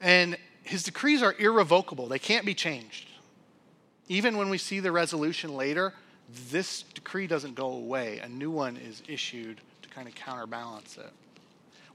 And 0.01 0.39
his 0.63 0.85
decrees 0.85 1.23
are 1.23 1.35
irrevocable, 1.39 2.07
they 2.07 2.21
can't 2.21 2.47
be 2.47 2.55
changed. 2.55 3.09
Even 4.07 4.37
when 4.37 4.49
we 4.49 4.59
see 4.59 4.79
the 4.79 4.93
resolution 4.93 5.57
later, 5.57 5.95
this 6.51 6.83
decree 6.83 7.27
doesn't 7.27 7.55
go 7.55 7.73
away. 7.73 8.19
A 8.19 8.29
new 8.29 8.51
one 8.51 8.77
is 8.77 9.03
issued 9.09 9.61
to 9.83 9.89
kind 9.89 10.09
of 10.09 10.15
counterbalance 10.15 10.97
it. 10.97 11.11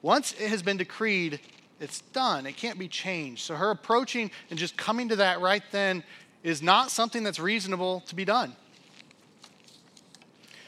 Once 0.02 0.34
it 0.34 0.50
has 0.50 0.62
been 0.62 0.78
decreed, 0.78 1.39
it's 1.80 2.02
done. 2.02 2.45
It 2.45 2.58
can't 2.58 2.80
be 2.80 2.88
changed. 2.88 3.43
So 3.43 3.56
her 3.56 3.71
approaching 3.71 4.32
and 4.50 4.60
just 4.60 4.78
coming 4.78 5.10
to 5.10 5.15
that 5.17 5.41
right 5.41 5.63
then 5.71 6.04
is 6.43 6.62
not 6.62 6.91
something 6.91 7.24
that's 7.24 7.39
reasonable 7.39 8.02
to 8.02 8.15
be 8.15 8.26
done. 8.26 8.56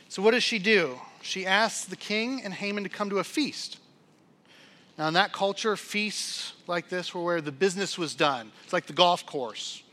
So, 0.10 0.22
what 0.22 0.32
does 0.32 0.44
she 0.44 0.58
do? 0.58 1.00
She 1.22 1.46
asks 1.46 1.86
the 1.86 1.96
king 1.96 2.42
and 2.44 2.54
Haman 2.54 2.84
to 2.84 2.90
come 2.90 3.10
to 3.10 3.20
a 3.20 3.24
feast. 3.24 3.78
Now, 4.98 5.08
in 5.10 5.14
that 5.14 5.32
culture, 5.34 5.76
feasts 5.76 6.54
like 6.66 6.90
this 6.90 7.14
were 7.14 7.24
where 7.24 7.42
the 7.42 7.52
business 7.52 7.98
was 7.98 8.16
done. 8.16 8.52
It's 8.64 8.74
like 8.74 8.88
the 8.88 8.94
golf 8.94 9.26
course. 9.26 9.84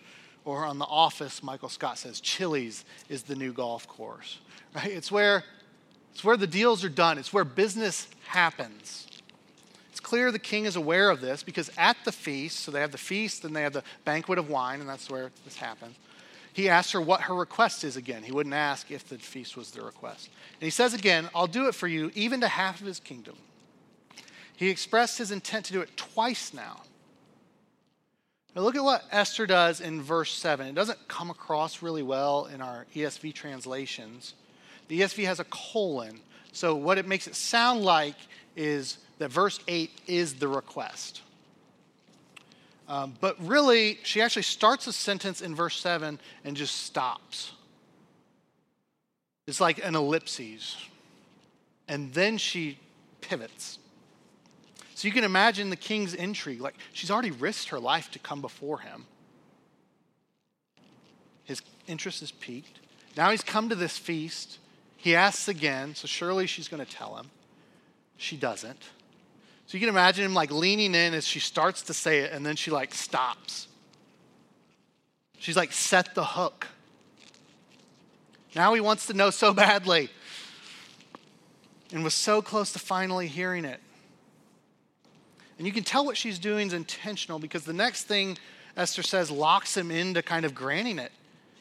Or 0.44 0.64
on 0.64 0.78
The 0.78 0.84
Office, 0.84 1.42
Michael 1.42 1.68
Scott 1.68 1.98
says 1.98 2.20
Chili's 2.20 2.84
is 3.08 3.22
the 3.22 3.34
new 3.34 3.52
golf 3.52 3.88
course. 3.88 4.40
Right? 4.74 4.90
It's 4.90 5.10
where, 5.10 5.44
it's 6.12 6.22
where 6.22 6.36
the 6.36 6.46
deals 6.46 6.84
are 6.84 6.88
done, 6.88 7.16
it's 7.18 7.32
where 7.32 7.44
business 7.44 8.08
happens 8.26 9.06
It's 9.90 10.00
clear 10.00 10.32
the 10.32 10.38
king 10.38 10.64
is 10.64 10.76
aware 10.76 11.08
of 11.10 11.20
this 11.20 11.42
because 11.42 11.70
at 11.78 11.96
the 12.04 12.12
feast, 12.12 12.60
so 12.60 12.70
they 12.70 12.80
have 12.80 12.92
the 12.92 12.98
feast, 12.98 13.42
then 13.42 13.52
they 13.52 13.62
have 13.62 13.72
the 13.72 13.84
banquet 14.04 14.38
of 14.38 14.50
wine, 14.50 14.80
and 14.80 14.88
that's 14.88 15.08
where 15.08 15.30
this 15.44 15.56
happens. 15.56 15.96
He 16.52 16.68
asks 16.68 16.92
her 16.92 17.00
what 17.00 17.22
her 17.22 17.34
request 17.34 17.82
is 17.82 17.96
again. 17.96 18.22
He 18.22 18.30
wouldn't 18.30 18.54
ask 18.54 18.90
if 18.90 19.08
the 19.08 19.18
feast 19.18 19.56
was 19.56 19.72
the 19.72 19.82
request. 19.82 20.30
And 20.60 20.62
he 20.62 20.70
says 20.70 20.94
again, 20.94 21.28
I'll 21.34 21.48
do 21.48 21.66
it 21.66 21.74
for 21.74 21.88
you, 21.88 22.12
even 22.14 22.40
to 22.42 22.48
half 22.48 22.80
of 22.80 22.86
his 22.86 23.00
kingdom. 23.00 23.34
He 24.56 24.70
expressed 24.70 25.18
his 25.18 25.32
intent 25.32 25.66
to 25.66 25.72
do 25.72 25.80
it 25.80 25.96
twice 25.96 26.54
now. 26.54 26.82
Now 28.54 28.62
look 28.62 28.76
at 28.76 28.84
what 28.84 29.04
Esther 29.10 29.46
does 29.46 29.80
in 29.80 30.00
verse 30.00 30.32
7. 30.32 30.66
It 30.66 30.74
doesn't 30.74 31.08
come 31.08 31.30
across 31.30 31.82
really 31.82 32.02
well 32.02 32.46
in 32.46 32.60
our 32.60 32.86
ESV 32.94 33.34
translations. 33.34 34.34
The 34.88 35.00
ESV 35.00 35.24
has 35.24 35.40
a 35.40 35.44
colon. 35.44 36.20
So 36.52 36.76
what 36.76 36.98
it 36.98 37.06
makes 37.06 37.26
it 37.26 37.34
sound 37.34 37.82
like 37.82 38.14
is 38.54 38.98
that 39.18 39.30
verse 39.30 39.58
8 39.66 39.90
is 40.06 40.34
the 40.34 40.46
request. 40.46 41.22
Um, 42.86 43.14
but 43.20 43.36
really, 43.44 43.98
she 44.02 44.20
actually 44.20 44.42
starts 44.42 44.86
a 44.86 44.92
sentence 44.92 45.40
in 45.40 45.54
verse 45.54 45.80
7 45.80 46.20
and 46.44 46.56
just 46.56 46.76
stops. 46.82 47.52
It's 49.46 49.60
like 49.60 49.84
an 49.84 49.96
ellipses. 49.96 50.76
And 51.88 52.12
then 52.14 52.38
she 52.38 52.78
pivots. 53.20 53.78
So 55.04 55.08
you 55.08 55.12
can 55.12 55.24
imagine 55.24 55.68
the 55.68 55.76
king's 55.76 56.14
intrigue. 56.14 56.62
Like, 56.62 56.76
she's 56.94 57.10
already 57.10 57.30
risked 57.30 57.68
her 57.68 57.78
life 57.78 58.10
to 58.12 58.18
come 58.18 58.40
before 58.40 58.78
him. 58.78 59.04
His 61.44 61.60
interest 61.86 62.22
is 62.22 62.32
piqued. 62.32 62.80
Now 63.14 63.30
he's 63.30 63.42
come 63.42 63.68
to 63.68 63.74
this 63.74 63.98
feast. 63.98 64.60
He 64.96 65.14
asks 65.14 65.46
again, 65.46 65.94
so 65.94 66.06
surely 66.06 66.46
she's 66.46 66.68
going 66.68 66.82
to 66.82 66.90
tell 66.90 67.16
him. 67.16 67.26
She 68.16 68.38
doesn't. 68.38 68.82
So 69.66 69.76
you 69.76 69.80
can 69.80 69.90
imagine 69.90 70.24
him 70.24 70.32
like 70.32 70.50
leaning 70.50 70.94
in 70.94 71.12
as 71.12 71.26
she 71.26 71.38
starts 71.38 71.82
to 71.82 71.92
say 71.92 72.20
it, 72.20 72.32
and 72.32 72.46
then 72.46 72.56
she 72.56 72.70
like 72.70 72.94
stops. 72.94 73.68
She's 75.36 75.54
like 75.54 75.74
set 75.74 76.14
the 76.14 76.24
hook. 76.24 76.66
Now 78.56 78.72
he 78.72 78.80
wants 78.80 79.04
to 79.08 79.12
know 79.12 79.28
so 79.28 79.52
badly 79.52 80.08
and 81.92 82.02
was 82.02 82.14
so 82.14 82.40
close 82.40 82.72
to 82.72 82.78
finally 82.78 83.26
hearing 83.26 83.66
it. 83.66 83.82
And 85.58 85.66
you 85.66 85.72
can 85.72 85.84
tell 85.84 86.04
what 86.04 86.16
she's 86.16 86.38
doing 86.38 86.68
is 86.68 86.72
intentional 86.72 87.38
because 87.38 87.64
the 87.64 87.72
next 87.72 88.04
thing 88.04 88.38
Esther 88.76 89.02
says 89.02 89.30
locks 89.30 89.76
him 89.76 89.90
into 89.90 90.22
kind 90.22 90.44
of 90.44 90.54
granting 90.54 90.98
it 90.98 91.12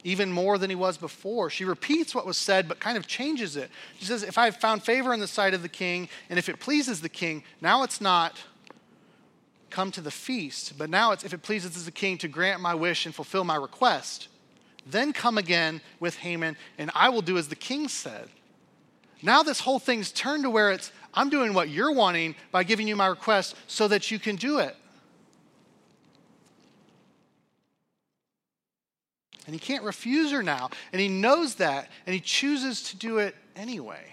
even 0.04 0.32
more 0.32 0.58
than 0.58 0.70
he 0.70 0.76
was 0.76 0.98
before. 0.98 1.50
She 1.50 1.66
repeats 1.66 2.14
what 2.14 2.26
was 2.26 2.38
said, 2.38 2.68
but 2.68 2.80
kind 2.80 2.98
of 2.98 3.08
changes 3.08 3.56
it. 3.56 3.70
She 4.00 4.06
says, 4.06 4.24
If 4.24 4.38
I 4.38 4.46
have 4.46 4.58
found 4.58 4.84
favor 4.84 5.14
in 5.14 5.20
the 5.20 5.28
sight 5.28 5.54
of 5.54 5.62
the 5.62 5.70
king, 5.70 6.10
and 6.30 6.38
if 6.38 6.50
it 6.50 6.60
pleases 6.60 7.02
the 7.02 7.10
king, 7.10 7.44
now 7.62 7.84
it's 7.84 8.02
not 8.02 8.38
come 9.70 9.92
to 9.92 10.02
the 10.02 10.12
feast, 10.12 10.78
but 10.78 10.90
now 10.90 11.12
it's 11.12 11.24
if 11.24 11.34
it 11.34 11.42
pleases 11.42 11.86
the 11.86 11.92
king 11.92 12.18
to 12.20 12.28
grant 12.28 12.62
my 12.62 12.76
wish 12.76 13.06
and 13.06 13.16
fulfill 13.16 13.44
my 13.44 13.56
request. 13.56 14.28
Then 14.86 15.14
come 15.14 15.38
again 15.38 15.82
with 16.00 16.18
Haman, 16.18 16.58
and 16.78 16.92
I 16.94 17.10
will 17.10 17.22
do 17.22 17.38
as 17.38 17.48
the 17.48 17.56
king 17.56 17.88
said. 17.88 18.30
Now 19.22 19.42
this 19.42 19.62
whole 19.62 19.80
thing's 19.80 20.12
turned 20.12 20.44
to 20.44 20.50
where 20.50 20.72
it's, 20.72 20.92
I'm 21.14 21.30
doing 21.30 21.54
what 21.54 21.70
you're 21.70 21.92
wanting 21.92 22.36
by 22.52 22.64
giving 22.64 22.88
you 22.88 22.96
my 22.96 23.08
request 23.08 23.56
so 23.68 23.88
that 23.88 24.10
you 24.10 24.20
can 24.20 24.36
do 24.36 24.60
it. 24.60 24.76
And 29.46 29.54
he 29.54 29.60
can't 29.60 29.84
refuse 29.84 30.32
her 30.32 30.42
now. 30.42 30.70
And 30.92 31.02
he 31.02 31.10
knows 31.10 31.56
that, 31.56 31.90
and 32.06 32.14
he 32.14 32.22
chooses 32.22 32.84
to 32.90 32.98
do 32.98 33.18
it 33.18 33.36
anyway. 33.56 34.04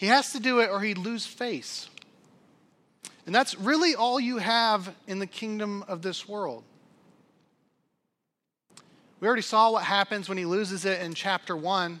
He 0.00 0.06
has 0.06 0.32
to 0.32 0.40
do 0.40 0.60
it 0.60 0.70
or 0.70 0.80
he'd 0.80 0.98
lose 0.98 1.26
face. 1.26 1.88
And 3.26 3.34
that's 3.34 3.58
really 3.58 3.94
all 3.94 4.18
you 4.18 4.38
have 4.38 4.94
in 5.06 5.18
the 5.18 5.26
kingdom 5.26 5.84
of 5.88 6.02
this 6.02 6.28
world. 6.28 6.64
We 9.20 9.28
already 9.28 9.42
saw 9.42 9.72
what 9.72 9.84
happens 9.84 10.28
when 10.28 10.38
he 10.38 10.46
loses 10.46 10.86
it 10.86 11.02
in 11.02 11.12
chapter 11.12 11.54
1, 11.54 12.00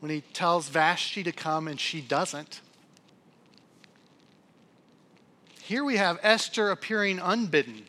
when 0.00 0.10
he 0.10 0.20
tells 0.20 0.68
Vashti 0.68 1.22
to 1.22 1.32
come 1.32 1.68
and 1.68 1.80
she 1.80 2.00
doesn't. 2.00 2.60
Here 5.62 5.84
we 5.84 5.96
have 5.96 6.18
Esther 6.22 6.70
appearing 6.70 7.18
unbidden 7.18 7.84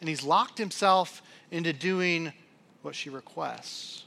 and 0.00 0.08
he's 0.08 0.22
locked 0.22 0.58
himself 0.58 1.22
into 1.50 1.72
doing 1.72 2.32
what 2.82 2.94
she 2.94 3.10
requests. 3.10 4.04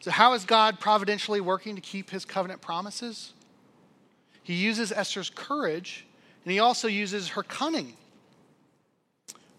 So, 0.00 0.10
how 0.10 0.32
is 0.32 0.44
God 0.44 0.80
providentially 0.80 1.40
working 1.40 1.76
to 1.76 1.80
keep 1.80 2.10
his 2.10 2.24
covenant 2.24 2.60
promises? 2.60 3.34
He 4.42 4.54
uses 4.54 4.90
Esther's 4.90 5.30
courage, 5.30 6.04
and 6.44 6.52
he 6.52 6.58
also 6.58 6.88
uses 6.88 7.28
her 7.30 7.42
cunning. 7.42 7.96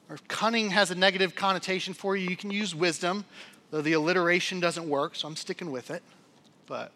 Or 0.09 0.15
if 0.15 0.27
cunning 0.27 0.71
has 0.71 0.91
a 0.91 0.95
negative 0.95 1.33
connotation 1.33 1.93
for 1.93 2.17
you. 2.17 2.29
You 2.29 2.35
can 2.35 2.51
use 2.51 2.75
wisdom, 2.75 3.23
though 3.71 3.81
the 3.81 3.93
alliteration 3.93 4.59
doesn't 4.59 4.87
work, 4.87 5.15
so 5.15 5.27
I'm 5.27 5.37
sticking 5.37 5.71
with 5.71 5.89
it. 5.89 6.03
But 6.65 6.91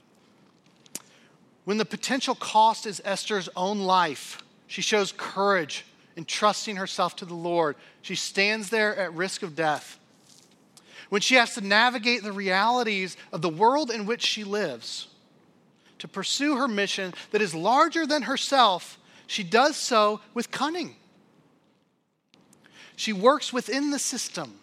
when 1.66 1.78
the 1.78 1.86
potential 1.86 2.36
cost 2.36 2.86
is 2.86 3.02
Esther's 3.04 3.50
own 3.56 3.80
life, 3.80 4.42
she 4.68 4.82
shows 4.82 5.14
courage 5.16 5.86
in 6.16 6.26
trusting 6.26 6.78
herself 6.78 7.16
to 7.18 7.26
the 7.26 7.34
Lord. 7.34 7.76
She 8.02 8.16
stands 8.16 8.70
there 8.70 8.96
at 8.96 9.14
risk 9.14 9.44
of 9.44 9.56
death. 9.56 10.00
When 11.10 11.22
she 11.22 11.36
has 11.36 11.54
to 11.56 11.62
navigate 11.62 12.24
the 12.24 12.32
realities 12.32 13.16
of 13.32 13.42
the 13.42 13.50
world 13.50 13.92
in 13.92 14.06
which 14.06 14.24
she 14.24 14.44
lives, 14.44 15.08
to 16.00 16.08
pursue 16.08 16.58
her 16.58 16.68
mission 16.68 17.14
that 17.32 17.42
is 17.42 17.56
larger 17.56 18.06
than 18.06 18.24
herself, 18.24 19.00
she 19.26 19.44
does 19.44 19.76
so 19.76 20.22
with 20.34 20.52
cunning. 20.52 20.96
She 22.96 23.14
works 23.14 23.54
within 23.54 23.92
the 23.92 24.00
system. 24.00 24.60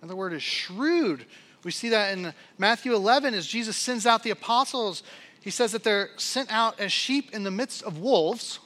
Another 0.00 0.16
word 0.16 0.32
is 0.32 0.42
shrewd. 0.42 1.24
We 1.64 1.70
see 1.70 1.88
that 1.88 2.16
in 2.16 2.32
Matthew 2.58 2.94
11 2.94 3.34
as 3.34 3.46
Jesus 3.46 3.76
sends 3.76 4.06
out 4.06 4.22
the 4.22 4.30
apostles. 4.30 5.02
He 5.40 5.50
says 5.50 5.72
that 5.72 5.84
they're 5.84 6.10
sent 6.16 6.52
out 6.52 6.78
as 6.80 6.92
sheep 6.92 7.34
in 7.34 7.42
the 7.42 7.50
midst 7.50 7.82
of 7.82 7.98
wolves. 7.98 8.58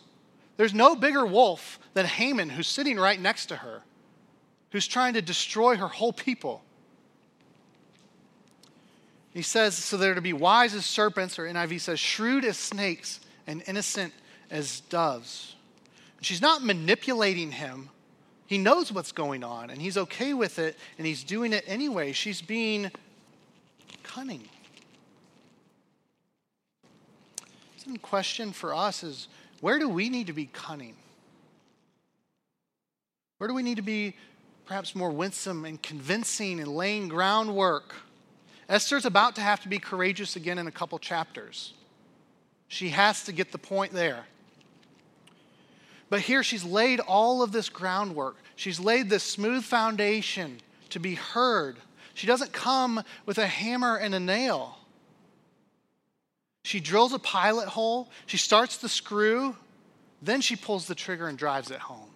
There's 0.57 0.74
no 0.74 0.94
bigger 0.94 1.24
wolf 1.24 1.79
than 1.94 2.07
Haman, 2.07 2.50
who's 2.50 2.68
sitting 2.68 2.98
right 2.98 3.20
next 3.20 3.46
to 3.46 3.57
her, 3.57 3.83
who's 4.70 4.87
trying 4.87 5.14
to 5.14 5.22
destroy 5.22 5.76
her 5.76 5.88
whole 5.88 6.12
people. 6.12 6.62
He 9.33 9.42
says, 9.42 9.76
so 9.76 9.96
they're 9.96 10.14
to 10.14 10.20
be 10.20 10.33
wise 10.33 10.74
as 10.74 10.85
serpents, 10.85 11.38
or 11.38 11.44
NIV 11.44 11.81
says, 11.81 12.00
shrewd 12.00 12.44
as 12.44 12.59
snakes 12.59 13.20
and 13.46 13.62
innocent 13.66 14.12
as 14.50 14.81
doves. 14.81 15.55
she's 16.20 16.42
not 16.42 16.62
manipulating 16.62 17.53
him. 17.53 17.88
He 18.51 18.59
knows 18.59 18.91
what's 18.91 19.13
going 19.13 19.45
on, 19.45 19.71
and 19.71 19.81
he's 19.81 19.97
okay 19.97 20.35
with 20.35 20.59
it, 20.59 20.77
and 20.99 21.07
he's 21.07 21.23
doing 21.23 21.53
it 21.53 21.63
anyway. 21.69 22.11
She's 22.11 22.43
being 22.43 22.91
cunning. 24.03 24.43
Some 27.77 27.97
question 27.99 28.51
for 28.51 28.75
us 28.75 29.05
is 29.05 29.29
where 29.61 29.79
do 29.79 29.89
we 29.89 30.09
need 30.09 30.27
to 30.27 30.33
be 30.33 30.47
cunning? 30.47 30.97
Where 33.39 33.47
do 33.47 33.55
we 33.55 33.63
need 33.63 33.77
to 33.77 33.83
be 33.83 34.17
perhaps 34.67 34.97
more 34.97 35.13
winsome 35.13 35.65
and 35.65 35.81
convincing 35.81 36.59
and 36.59 36.75
laying 36.75 37.07
groundwork? 37.07 37.95
Esther's 38.69 39.07
about 39.07 39.37
to 39.37 39.43
have 39.43 39.61
to 39.61 39.69
be 39.69 39.79
courageous 39.79 40.35
again 40.35 40.59
in 40.59 40.67
a 40.67 40.73
couple 40.73 40.99
chapters. 40.99 41.73
She 42.67 42.89
has 42.89 43.23
to 43.27 43.33
get 43.33 43.53
the 43.53 43.59
point 43.59 43.93
there. 43.93 44.25
But 46.11 46.20
here 46.20 46.42
she's 46.42 46.64
laid 46.64 47.01
all 47.01 47.40
of 47.40 47.53
this 47.53 47.68
groundwork. 47.68 48.37
She's 48.57 48.81
laid 48.81 49.09
this 49.09 49.23
smooth 49.23 49.64
foundation 49.64 50.61
to 50.90 50.99
be 50.99 51.14
heard. 51.14 51.77
She 52.14 52.27
doesn't 52.27 52.53
come 52.53 53.03
with 53.25 53.38
a 53.38 53.46
hammer 53.46 53.96
and 53.96 54.14
a 54.14 54.20
nail. 54.20 54.77
She 56.64 56.81
drills 56.81 57.14
a 57.14 57.18
pilot 57.18 57.68
hole, 57.68 58.11
she 58.27 58.37
starts 58.37 58.77
the 58.77 58.88
screw, 58.88 59.57
then 60.20 60.42
she 60.42 60.57
pulls 60.57 60.87
the 60.87 60.94
trigger 60.94 61.27
and 61.27 61.38
drives 61.38 61.70
it 61.70 61.79
home. 61.79 62.11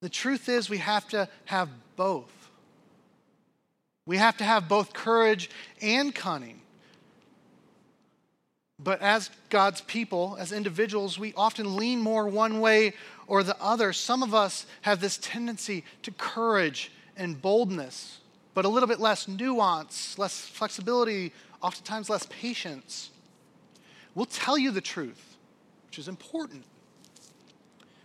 The 0.00 0.08
truth 0.08 0.48
is, 0.48 0.70
we 0.70 0.78
have 0.78 1.06
to 1.08 1.28
have 1.44 1.68
both. 1.96 2.32
We 4.06 4.16
have 4.16 4.38
to 4.38 4.44
have 4.44 4.68
both 4.68 4.94
courage 4.94 5.50
and 5.82 6.14
cunning. 6.14 6.61
But 8.82 9.00
as 9.00 9.30
God's 9.48 9.80
people, 9.82 10.36
as 10.40 10.52
individuals, 10.52 11.18
we 11.18 11.32
often 11.36 11.76
lean 11.76 12.00
more 12.00 12.26
one 12.28 12.60
way 12.60 12.94
or 13.26 13.42
the 13.42 13.56
other. 13.60 13.92
Some 13.92 14.22
of 14.22 14.34
us 14.34 14.66
have 14.82 15.00
this 15.00 15.18
tendency 15.18 15.84
to 16.02 16.10
courage 16.10 16.90
and 17.16 17.40
boldness 17.40 18.18
but 18.54 18.64
a 18.64 18.68
little 18.68 18.88
bit 18.88 19.00
less 19.00 19.28
nuance, 19.28 20.18
less 20.18 20.40
flexibility, 20.40 21.32
oftentimes 21.62 22.10
less 22.10 22.26
patience. 22.28 23.10
We'll 24.14 24.26
tell 24.26 24.58
you 24.58 24.70
the 24.70 24.80
truth, 24.80 25.36
which 25.86 25.98
is 25.98 26.08
important. 26.08 26.64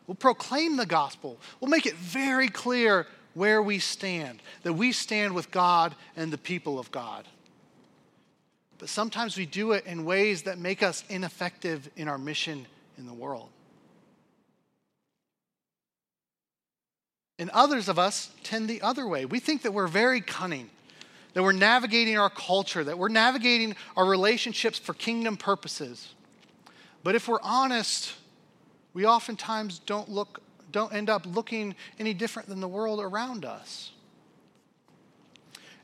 We'll 0.06 0.16
proclaim 0.16 0.78
the 0.78 0.86
gospel. 0.86 1.38
We'll 1.60 1.70
make 1.70 1.86
it 1.86 1.96
very 1.96 2.48
clear 2.48 3.08
where 3.34 3.62
we 3.62 3.80
stand, 3.80 4.42
that 4.64 4.74
we 4.74 4.92
stand 4.92 5.36
with 5.36 5.52
God 5.52 5.96
and 6.16 6.32
the 6.32 6.38
people 6.38 6.80
of 6.80 6.92
God. 6.92 7.28
But 8.80 8.90
sometimes 8.90 9.38
we 9.38 9.46
do 9.46 9.72
it 9.72 9.86
in 9.86 10.06
ways 10.06 10.44
that 10.44 10.58
make 10.58 10.84
us 10.84 11.04
ineffective 11.10 11.90
in 11.96 12.08
our 12.08 12.18
mission 12.18 12.68
in 12.98 13.06
the 13.06 13.14
world. 13.14 13.50
And 17.40 17.50
others 17.52 17.88
of 17.88 18.00
us 18.00 18.32
tend 18.44 18.68
the 18.68 18.82
other 18.82 19.08
way. 19.08 19.26
We 19.26 19.40
think 19.40 19.62
that 19.64 19.72
we're 19.72 19.88
very 19.88 20.22
cunning, 20.22 20.70
that 21.34 21.44
we're 21.44 21.52
navigating 21.52 22.18
our 22.18 22.30
culture, 22.30 22.84
that 22.84 22.98
we're 22.98 23.10
navigating 23.10 23.76
our 23.96 24.06
relationships 24.06 24.80
for 24.80 24.94
kingdom 24.94 25.38
purposes. 25.38 26.14
But 27.04 27.16
if 27.16 27.28
we're 27.28 27.42
honest, 27.42 28.14
we 28.94 29.06
oftentimes 29.06 29.80
don't 29.80 30.10
look 30.10 30.42
don't 30.72 30.94
end 30.94 31.10
up 31.10 31.26
looking 31.26 31.76
any 31.98 32.14
different 32.14 32.50
than 32.50 32.60
the 32.60 32.68
world 32.68 33.00
around 33.00 33.46
us. 33.46 33.92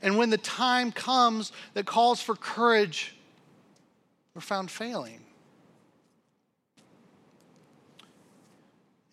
And 0.03 0.17
when 0.17 0.29
the 0.29 0.37
time 0.37 0.91
comes 0.91 1.53
that 1.73 1.85
calls 1.85 2.21
for 2.21 2.35
courage, 2.35 3.15
we're 4.35 4.41
found 4.41 4.69
failing. 4.69 5.21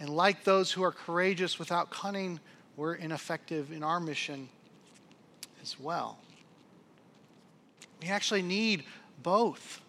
And 0.01 0.11
like 0.11 0.43
those 0.43 0.73
who 0.73 0.83
are 0.83 0.91
courageous 0.91 1.61
without 1.61 1.91
cunning, 1.91 2.41
we're 2.77 2.95
ineffective 2.95 3.71
in 3.71 3.85
our 3.85 4.01
mission 4.01 4.49
as 5.63 5.79
well. 5.79 6.19
We 8.03 8.09
actually 8.09 8.43
need 8.43 8.83
both. 9.23 9.81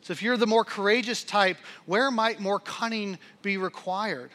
So, 0.00 0.12
if 0.12 0.22
you're 0.22 0.36
the 0.36 0.46
more 0.46 0.64
courageous 0.64 1.22
type, 1.22 1.58
where 1.86 2.10
might 2.10 2.40
more 2.40 2.58
cunning 2.58 3.18
be 3.40 3.56
required? 3.56 4.30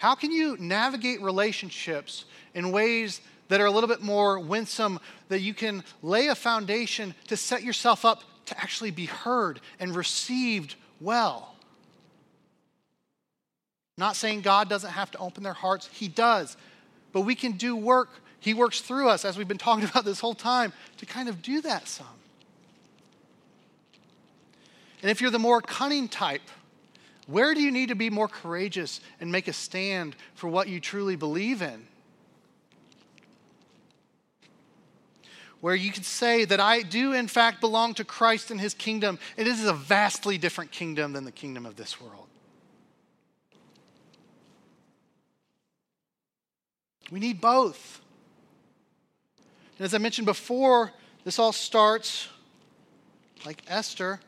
How 0.00 0.14
can 0.14 0.32
you 0.32 0.56
navigate 0.58 1.20
relationships 1.20 2.24
in 2.54 2.72
ways 2.72 3.20
that 3.48 3.60
are 3.60 3.66
a 3.66 3.70
little 3.70 3.86
bit 3.86 4.00
more 4.00 4.40
winsome, 4.40 4.98
that 5.28 5.40
you 5.40 5.52
can 5.52 5.84
lay 6.02 6.28
a 6.28 6.34
foundation 6.34 7.14
to 7.28 7.36
set 7.36 7.62
yourself 7.62 8.06
up 8.06 8.22
to 8.46 8.58
actually 8.58 8.92
be 8.92 9.04
heard 9.04 9.60
and 9.78 9.94
received 9.94 10.74
well? 11.02 11.54
Not 13.98 14.16
saying 14.16 14.40
God 14.40 14.70
doesn't 14.70 14.92
have 14.92 15.10
to 15.10 15.18
open 15.18 15.42
their 15.42 15.52
hearts, 15.52 15.90
He 15.92 16.08
does. 16.08 16.56
But 17.12 17.20
we 17.22 17.34
can 17.34 17.52
do 17.52 17.76
work. 17.76 18.08
He 18.38 18.54
works 18.54 18.80
through 18.80 19.10
us, 19.10 19.26
as 19.26 19.36
we've 19.36 19.48
been 19.48 19.58
talking 19.68 19.84
about 19.84 20.06
this 20.06 20.20
whole 20.20 20.34
time, 20.34 20.72
to 20.96 21.04
kind 21.04 21.28
of 21.28 21.42
do 21.42 21.60
that 21.60 21.88
some. 21.88 22.06
And 25.02 25.10
if 25.10 25.20
you're 25.20 25.30
the 25.30 25.38
more 25.38 25.60
cunning 25.60 26.08
type, 26.08 26.40
where 27.30 27.54
do 27.54 27.62
you 27.62 27.70
need 27.70 27.90
to 27.90 27.94
be 27.94 28.10
more 28.10 28.28
courageous 28.28 29.00
and 29.20 29.30
make 29.30 29.46
a 29.46 29.52
stand 29.52 30.16
for 30.34 30.48
what 30.48 30.68
you 30.68 30.80
truly 30.80 31.16
believe 31.16 31.62
in? 31.62 31.86
Where 35.60 35.74
you 35.74 35.92
can 35.92 36.02
say 36.02 36.44
that 36.46 36.58
I 36.58 36.82
do, 36.82 37.12
in 37.12 37.28
fact, 37.28 37.60
belong 37.60 37.94
to 37.94 38.04
Christ 38.04 38.50
and 38.50 38.60
his 38.60 38.74
kingdom. 38.74 39.18
It 39.36 39.46
is 39.46 39.64
a 39.64 39.74
vastly 39.74 40.38
different 40.38 40.70
kingdom 40.70 41.12
than 41.12 41.24
the 41.24 41.32
kingdom 41.32 41.66
of 41.66 41.76
this 41.76 42.00
world. 42.00 42.26
We 47.10 47.20
need 47.20 47.40
both. 47.40 48.00
And 49.78 49.84
as 49.84 49.94
I 49.94 49.98
mentioned 49.98 50.26
before, 50.26 50.92
this 51.24 51.38
all 51.38 51.52
starts 51.52 52.28
like 53.44 53.62
Esther 53.68 54.20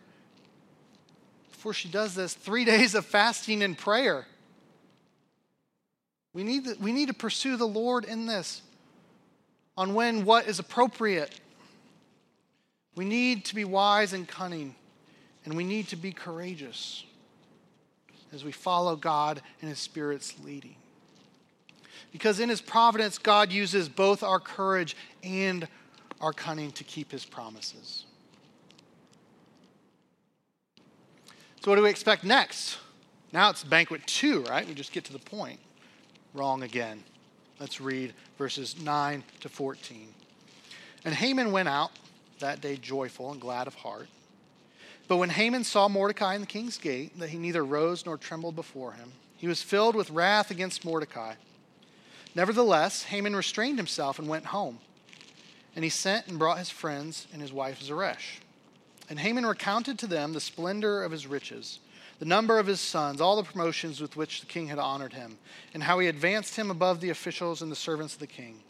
before 1.62 1.72
she 1.72 1.88
does 1.88 2.16
this, 2.16 2.35
three 2.35 2.64
days 2.75 2.96
of 2.96 3.07
fasting 3.07 3.62
and 3.62 3.79
prayer. 3.79 4.27
We 6.35 6.42
need, 6.42 6.66
we 6.81 6.92
need 6.92 7.07
to 7.07 7.14
pursue 7.14 7.57
the 7.57 7.68
Lord 7.68 8.05
in 8.05 8.27
this 8.27 8.62
on 9.77 9.94
when 9.94 10.25
what 10.25 10.48
is 10.48 10.59
appropriate. 10.59 11.38
We 12.96 13.05
need 13.05 13.44
to 13.44 13.55
be 13.55 13.64
wise 13.64 14.12
and 14.12 14.27
cunning, 14.27 14.75
and 15.44 15.57
we 15.57 15.62
need 15.62 15.87
to 15.88 15.96
be 15.96 16.11
courageous 16.11 17.05
as 18.33 18.44
we 18.44 18.51
follow 18.51 18.96
God 18.96 19.40
and 19.61 19.70
His 19.70 19.79
Spirit's 19.79 20.35
leading. 20.42 20.75
Because 22.11 22.40
in 22.40 22.48
His 22.48 22.61
providence, 22.61 23.18
God 23.18 23.53
uses 23.53 23.88
both 23.88 24.25
our 24.25 24.40
courage 24.40 24.96
and 25.22 25.68
our 26.20 26.33
cunning 26.33 26.72
to 26.72 26.83
keep 26.83 27.12
His 27.12 27.25
promises. 27.25 28.05
So, 31.62 31.70
what 31.70 31.77
do 31.77 31.83
we 31.83 31.90
expect 31.90 32.25
next? 32.25 32.79
Now 33.33 33.48
it's 33.48 33.62
banquet 33.62 34.05
two, 34.05 34.42
right? 34.42 34.66
We 34.66 34.75
just 34.75 34.90
get 34.90 35.05
to 35.05 35.12
the 35.12 35.20
point. 35.20 35.61
Wrong 36.35 36.64
again. 36.64 37.05
Let's 37.61 37.81
read 37.81 38.14
verses 38.37 38.83
9 38.83 39.22
to 39.42 39.48
14. 39.48 40.09
And 41.05 41.14
Haman 41.14 41.53
went 41.53 41.68
out 41.68 41.92
that 42.40 42.61
day 42.61 42.77
joyful 42.77 43.31
and 43.31 43.40
glad 43.40 43.68
of 43.68 43.77
heart. 43.77 44.09
But 45.07 45.18
when 45.18 45.31
Haman 45.31 45.62
saw 45.62 45.87
Mordecai 45.87 46.35
in 46.35 46.40
the 46.40 46.48
king's 46.48 46.79
gate, 46.79 47.16
that 47.20 47.29
he 47.29 47.38
neither 47.38 47.64
rose 47.64 48.05
nor 48.05 48.16
trembled 48.16 48.57
before 48.57 48.94
him, 48.94 49.12
he 49.37 49.46
was 49.46 49.62
filled 49.62 49.94
with 49.94 50.11
wrath 50.11 50.51
against 50.51 50.85
Mordecai. 50.85 51.35
Nevertheless, 52.35 53.05
Haman 53.05 53.37
restrained 53.37 53.79
himself 53.79 54.18
and 54.18 54.27
went 54.27 54.46
home. 54.46 54.81
And 55.77 55.85
he 55.85 55.90
sent 55.90 56.27
and 56.27 56.40
brought 56.40 56.59
his 56.59 56.70
friends 56.70 57.29
and 57.33 57.40
his 57.40 57.53
wife 57.53 57.81
Zeresh. 57.81 58.40
And 59.12 59.20
Haman 59.20 59.44
recounted 59.44 59.98
to 59.98 60.07
them 60.07 60.33
the 60.33 60.40
splendor 60.40 61.05
of 61.05 61.12
his 61.12 61.27
riches, 61.27 61.81
the 62.18 62.25
number 62.25 62.59
of 62.59 62.66
his 62.66 62.81
sons, 62.81 63.20
all 63.20 63.37
the 63.37 63.42
promotions 63.42 64.01
with 64.01 64.16
which 64.16 64.40
the 64.40 64.46
king 64.46 64.68
had 64.68 64.79
honored 64.79 65.12
him, 65.12 65.37
and 65.75 65.83
how 65.83 65.98
he 65.98 66.09
advanced 66.09 66.57
him 66.57 66.70
above 66.70 67.03
the 67.03 67.11
officials 67.11 67.61
and 67.61 67.70
the 67.70 67.77
servants 67.77 68.14
of 68.14 68.20
the 68.20 68.27
king. 68.27 68.61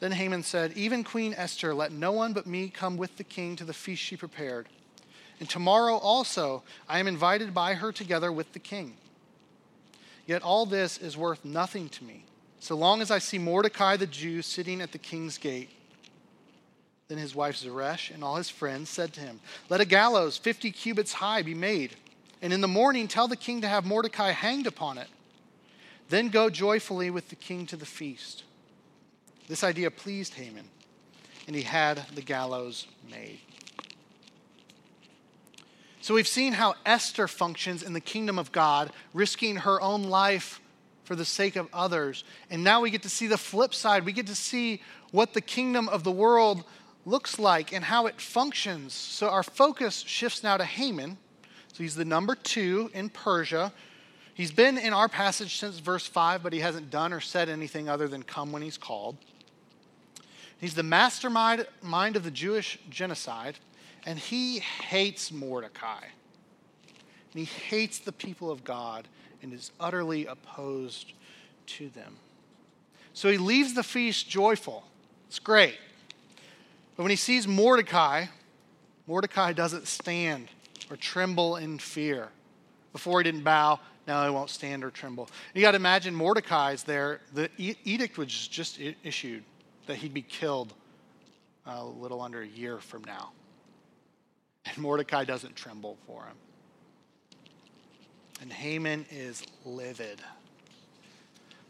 Then 0.00 0.12
Haman 0.12 0.42
said, 0.42 0.74
Even 0.74 1.02
Queen 1.02 1.32
Esther, 1.34 1.72
let 1.72 1.92
no 1.92 2.12
one 2.12 2.34
but 2.34 2.46
me 2.46 2.68
come 2.68 2.98
with 2.98 3.16
the 3.16 3.24
king 3.24 3.56
to 3.56 3.64
the 3.64 3.72
feast 3.72 4.02
she 4.02 4.18
prepared. 4.18 4.68
And 5.40 5.48
tomorrow 5.48 5.96
also 5.96 6.62
I 6.86 6.98
am 6.98 7.08
invited 7.08 7.54
by 7.54 7.72
her 7.72 7.90
together 7.90 8.30
with 8.30 8.52
the 8.52 8.58
king. 8.58 8.98
Yet 10.26 10.42
all 10.42 10.66
this 10.66 10.98
is 10.98 11.16
worth 11.16 11.42
nothing 11.42 11.88
to 11.88 12.04
me, 12.04 12.26
so 12.60 12.76
long 12.76 13.00
as 13.00 13.10
I 13.10 13.18
see 13.18 13.38
Mordecai 13.38 13.96
the 13.96 14.06
Jew 14.06 14.42
sitting 14.42 14.82
at 14.82 14.92
the 14.92 14.98
king's 14.98 15.38
gate 15.38 15.70
then 17.08 17.18
his 17.18 17.34
wife 17.34 17.56
Zeresh 17.56 18.10
and 18.10 18.24
all 18.24 18.36
his 18.36 18.50
friends 18.50 18.88
said 18.88 19.12
to 19.14 19.20
him, 19.20 19.40
Let 19.68 19.80
a 19.80 19.84
gallows 19.84 20.36
50 20.36 20.70
cubits 20.70 21.14
high 21.14 21.42
be 21.42 21.54
made, 21.54 21.96
and 22.40 22.52
in 22.52 22.60
the 22.60 22.68
morning 22.68 23.08
tell 23.08 23.28
the 23.28 23.36
king 23.36 23.60
to 23.60 23.68
have 23.68 23.84
Mordecai 23.84 24.30
hanged 24.30 24.66
upon 24.66 24.98
it. 24.98 25.08
Then 26.08 26.28
go 26.28 26.50
joyfully 26.50 27.10
with 27.10 27.28
the 27.28 27.36
king 27.36 27.66
to 27.66 27.76
the 27.76 27.86
feast. 27.86 28.44
This 29.48 29.64
idea 29.64 29.90
pleased 29.90 30.34
Haman, 30.34 30.68
and 31.46 31.54
he 31.54 31.62
had 31.62 32.04
the 32.14 32.22
gallows 32.22 32.86
made. 33.10 33.40
So 36.00 36.14
we've 36.14 36.28
seen 36.28 36.52
how 36.52 36.74
Esther 36.84 37.26
functions 37.26 37.82
in 37.82 37.94
the 37.94 38.00
kingdom 38.00 38.38
of 38.38 38.52
God, 38.52 38.92
risking 39.14 39.56
her 39.56 39.80
own 39.80 40.04
life 40.04 40.60
for 41.04 41.16
the 41.16 41.24
sake 41.24 41.56
of 41.56 41.68
others. 41.72 42.24
And 42.50 42.62
now 42.64 42.80
we 42.80 42.90
get 42.90 43.02
to 43.02 43.08
see 43.08 43.26
the 43.26 43.38
flip 43.38 43.74
side. 43.74 44.04
We 44.04 44.12
get 44.12 44.26
to 44.26 44.34
see 44.34 44.82
what 45.12 45.32
the 45.32 45.40
kingdom 45.40 45.88
of 45.88 46.04
the 46.04 46.10
world 46.10 46.64
looks 47.06 47.38
like 47.38 47.72
and 47.72 47.84
how 47.84 48.06
it 48.06 48.20
functions. 48.20 48.92
So 48.92 49.28
our 49.28 49.42
focus 49.42 50.04
shifts 50.06 50.42
now 50.42 50.56
to 50.56 50.64
Haman. 50.64 51.18
So 51.72 51.82
he's 51.82 51.96
the 51.96 52.04
number 52.04 52.34
two 52.34 52.90
in 52.94 53.08
Persia. 53.08 53.72
He's 54.34 54.52
been 54.52 54.78
in 54.78 54.92
our 54.92 55.08
passage 55.08 55.58
since 55.58 55.78
verse 55.78 56.06
5, 56.06 56.42
but 56.42 56.52
he 56.52 56.60
hasn't 56.60 56.90
done 56.90 57.12
or 57.12 57.20
said 57.20 57.48
anything 57.48 57.88
other 57.88 58.08
than 58.08 58.22
come 58.22 58.52
when 58.52 58.62
he's 58.62 58.78
called. 58.78 59.16
He's 60.58 60.74
the 60.74 60.82
mastermind 60.82 61.66
mind 61.82 62.16
of 62.16 62.24
the 62.24 62.30
Jewish 62.30 62.78
genocide, 62.90 63.58
and 64.06 64.18
he 64.18 64.60
hates 64.60 65.30
Mordecai. 65.30 66.02
And 67.32 67.40
he 67.40 67.44
hates 67.44 67.98
the 67.98 68.12
people 68.12 68.50
of 68.50 68.64
God 68.64 69.08
and 69.42 69.52
is 69.52 69.72
utterly 69.78 70.26
opposed 70.26 71.12
to 71.66 71.88
them. 71.90 72.16
So 73.12 73.30
he 73.30 73.38
leaves 73.38 73.74
the 73.74 73.82
feast 73.82 74.28
joyful. 74.28 74.84
It's 75.28 75.38
great. 75.38 75.76
But 76.96 77.02
when 77.02 77.10
he 77.10 77.16
sees 77.16 77.48
Mordecai, 77.48 78.26
Mordecai 79.06 79.52
doesn't 79.52 79.88
stand 79.88 80.48
or 80.90 80.96
tremble 80.96 81.56
in 81.56 81.78
fear. 81.78 82.28
Before 82.92 83.18
he 83.18 83.24
didn't 83.24 83.42
bow, 83.42 83.80
now 84.06 84.24
he 84.24 84.30
won't 84.30 84.50
stand 84.50 84.84
or 84.84 84.90
tremble. 84.90 85.28
You 85.54 85.62
got 85.62 85.72
to 85.72 85.76
imagine 85.76 86.14
Mordecai's 86.14 86.84
there. 86.84 87.20
The 87.32 87.50
edict 87.58 88.18
was 88.18 88.28
just 88.48 88.78
issued 89.02 89.42
that 89.86 89.96
he'd 89.96 90.14
be 90.14 90.22
killed 90.22 90.72
uh, 91.66 91.78
a 91.78 91.84
little 91.84 92.20
under 92.20 92.42
a 92.42 92.46
year 92.46 92.78
from 92.78 93.02
now. 93.04 93.32
And 94.66 94.78
Mordecai 94.78 95.24
doesn't 95.24 95.56
tremble 95.56 95.98
for 96.06 96.22
him. 96.24 96.36
And 98.40 98.52
Haman 98.52 99.06
is 99.10 99.42
livid. 99.64 100.20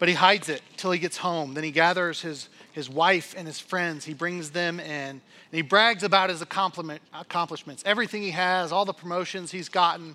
But 0.04 0.10
he 0.10 0.16
hides 0.16 0.50
it 0.50 0.60
till 0.76 0.90
he 0.90 0.98
gets 0.98 1.16
home. 1.16 1.54
Then 1.54 1.64
he 1.64 1.70
gathers 1.70 2.20
his, 2.20 2.50
his 2.72 2.90
wife 2.90 3.34
and 3.38 3.46
his 3.46 3.58
friends. 3.58 4.04
He 4.04 4.12
brings 4.12 4.50
them 4.50 4.78
in. 4.78 4.86
And 4.90 5.20
he 5.50 5.62
brags 5.62 6.02
about 6.02 6.28
his 6.28 6.42
accomplishments, 6.42 7.82
everything 7.86 8.20
he 8.20 8.32
has, 8.32 8.70
all 8.70 8.84
the 8.84 8.92
promotions 8.92 9.50
he's 9.50 9.70
gotten. 9.70 10.14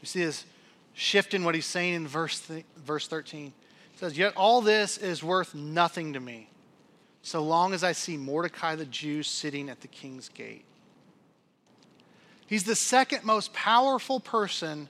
You 0.00 0.06
see 0.06 0.24
this 0.24 0.46
shift 0.94 1.34
in 1.34 1.44
what 1.44 1.54
he's 1.54 1.66
saying 1.66 1.96
in 1.96 2.08
verse, 2.08 2.40
th- 2.40 2.64
verse 2.78 3.06
13. 3.06 3.48
It 3.48 3.98
says, 3.98 4.16
Yet 4.16 4.32
all 4.38 4.62
this 4.62 4.96
is 4.96 5.22
worth 5.22 5.54
nothing 5.54 6.14
to 6.14 6.20
me, 6.20 6.48
so 7.20 7.42
long 7.42 7.74
as 7.74 7.84
I 7.84 7.92
see 7.92 8.16
Mordecai 8.16 8.74
the 8.74 8.86
Jew 8.86 9.22
sitting 9.22 9.68
at 9.68 9.82
the 9.82 9.88
king's 9.88 10.30
gate. 10.30 10.64
He's 12.46 12.64
the 12.64 12.74
second 12.74 13.22
most 13.22 13.52
powerful 13.52 14.18
person 14.18 14.88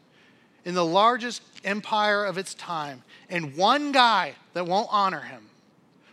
in 0.65 0.75
the 0.75 0.85
largest 0.85 1.43
empire 1.65 2.25
of 2.25 2.39
its 2.39 2.55
time, 2.55 3.03
and 3.29 3.57
one 3.57 3.93
guy 3.93 4.35
that 4.55 4.67
won't 4.67 4.89
honor 4.91 5.21
him, 5.21 5.49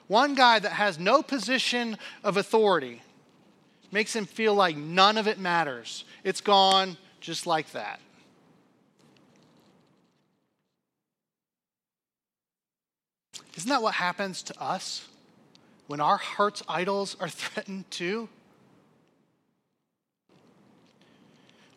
one 0.07 0.35
guy 0.35 0.59
that 0.59 0.73
has 0.73 0.99
no 0.99 1.21
position 1.21 1.97
of 2.23 2.37
authority, 2.37 3.01
makes 3.91 4.15
him 4.15 4.25
feel 4.25 4.53
like 4.53 4.75
none 4.75 5.17
of 5.17 5.27
it 5.27 5.39
matters. 5.39 6.05
It's 6.23 6.41
gone 6.41 6.97
just 7.21 7.47
like 7.47 7.71
that. 7.71 7.99
Isn't 13.55 13.69
that 13.69 13.81
what 13.81 13.93
happens 13.95 14.43
to 14.43 14.61
us 14.61 15.07
when 15.87 15.99
our 16.01 16.17
heart's 16.17 16.61
idols 16.67 17.15
are 17.19 17.29
threatened 17.29 17.89
too? 17.89 18.29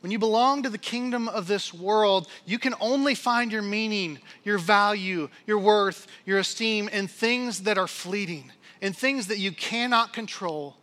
When 0.01 0.13
you 0.13 0.19
belong 0.19 0.63
to 0.63 0.71
the 0.71 0.79
kingdom 0.79 1.29
of 1.29 1.49
this 1.49 1.75
world, 1.75 2.29
you 2.47 2.59
can 2.59 2.75
only 2.81 3.17
find 3.17 3.51
your 3.51 3.63
meaning, 3.63 4.21
your 4.45 4.59
value, 4.59 5.29
your 5.45 5.59
worth, 5.59 6.07
your 6.25 6.39
esteem 6.39 6.89
in 6.89 7.09
things 7.09 7.63
that 7.63 7.79
are 7.79 7.89
fleeting, 7.89 8.53
in 8.81 8.93
things 8.93 9.27
that 9.27 9.39
you 9.39 9.51
cannot 9.51 10.13
control, 10.13 10.77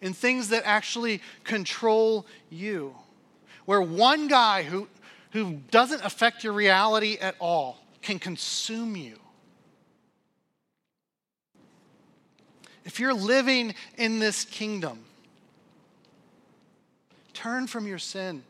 in 0.00 0.14
things 0.14 0.48
that 0.48 0.62
actually 0.64 1.20
control 1.44 2.26
you. 2.48 2.94
Where 3.66 3.82
one 3.82 4.26
guy 4.26 4.62
who, 4.62 4.88
who 5.32 5.60
doesn't 5.70 6.02
affect 6.02 6.42
your 6.42 6.54
reality 6.54 7.18
at 7.20 7.36
all 7.40 7.78
can 8.00 8.18
consume 8.18 8.96
you. 8.96 9.18
If 12.84 12.98
you're 12.98 13.14
living 13.14 13.74
in 13.98 14.18
this 14.18 14.46
kingdom, 14.46 15.04
turn 17.34 17.66
from 17.66 17.86
your 17.86 17.98
sin 17.98 18.42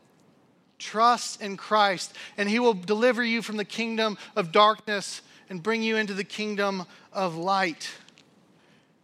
Trust 0.83 1.41
in 1.41 1.55
Christ, 1.55 2.13
and 2.37 2.49
He 2.49 2.59
will 2.59 2.73
deliver 2.73 3.23
you 3.23 3.41
from 3.41 3.55
the 3.55 3.63
kingdom 3.63 4.17
of 4.35 4.51
darkness 4.51 5.21
and 5.49 5.63
bring 5.63 5.81
you 5.81 5.95
into 5.95 6.13
the 6.13 6.25
kingdom 6.25 6.83
of 7.13 7.37
light. 7.37 7.89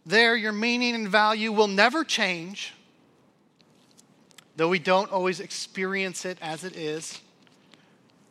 There, 0.04 0.36
your 0.36 0.52
meaning 0.52 0.94
and 0.94 1.08
value 1.08 1.50
will 1.50 1.68
never 1.68 2.04
change, 2.04 2.74
though 4.56 4.68
we 4.68 4.78
don't 4.78 5.10
always 5.10 5.40
experience 5.40 6.26
it 6.26 6.36
as 6.42 6.64
it 6.64 6.76
is. 6.76 7.18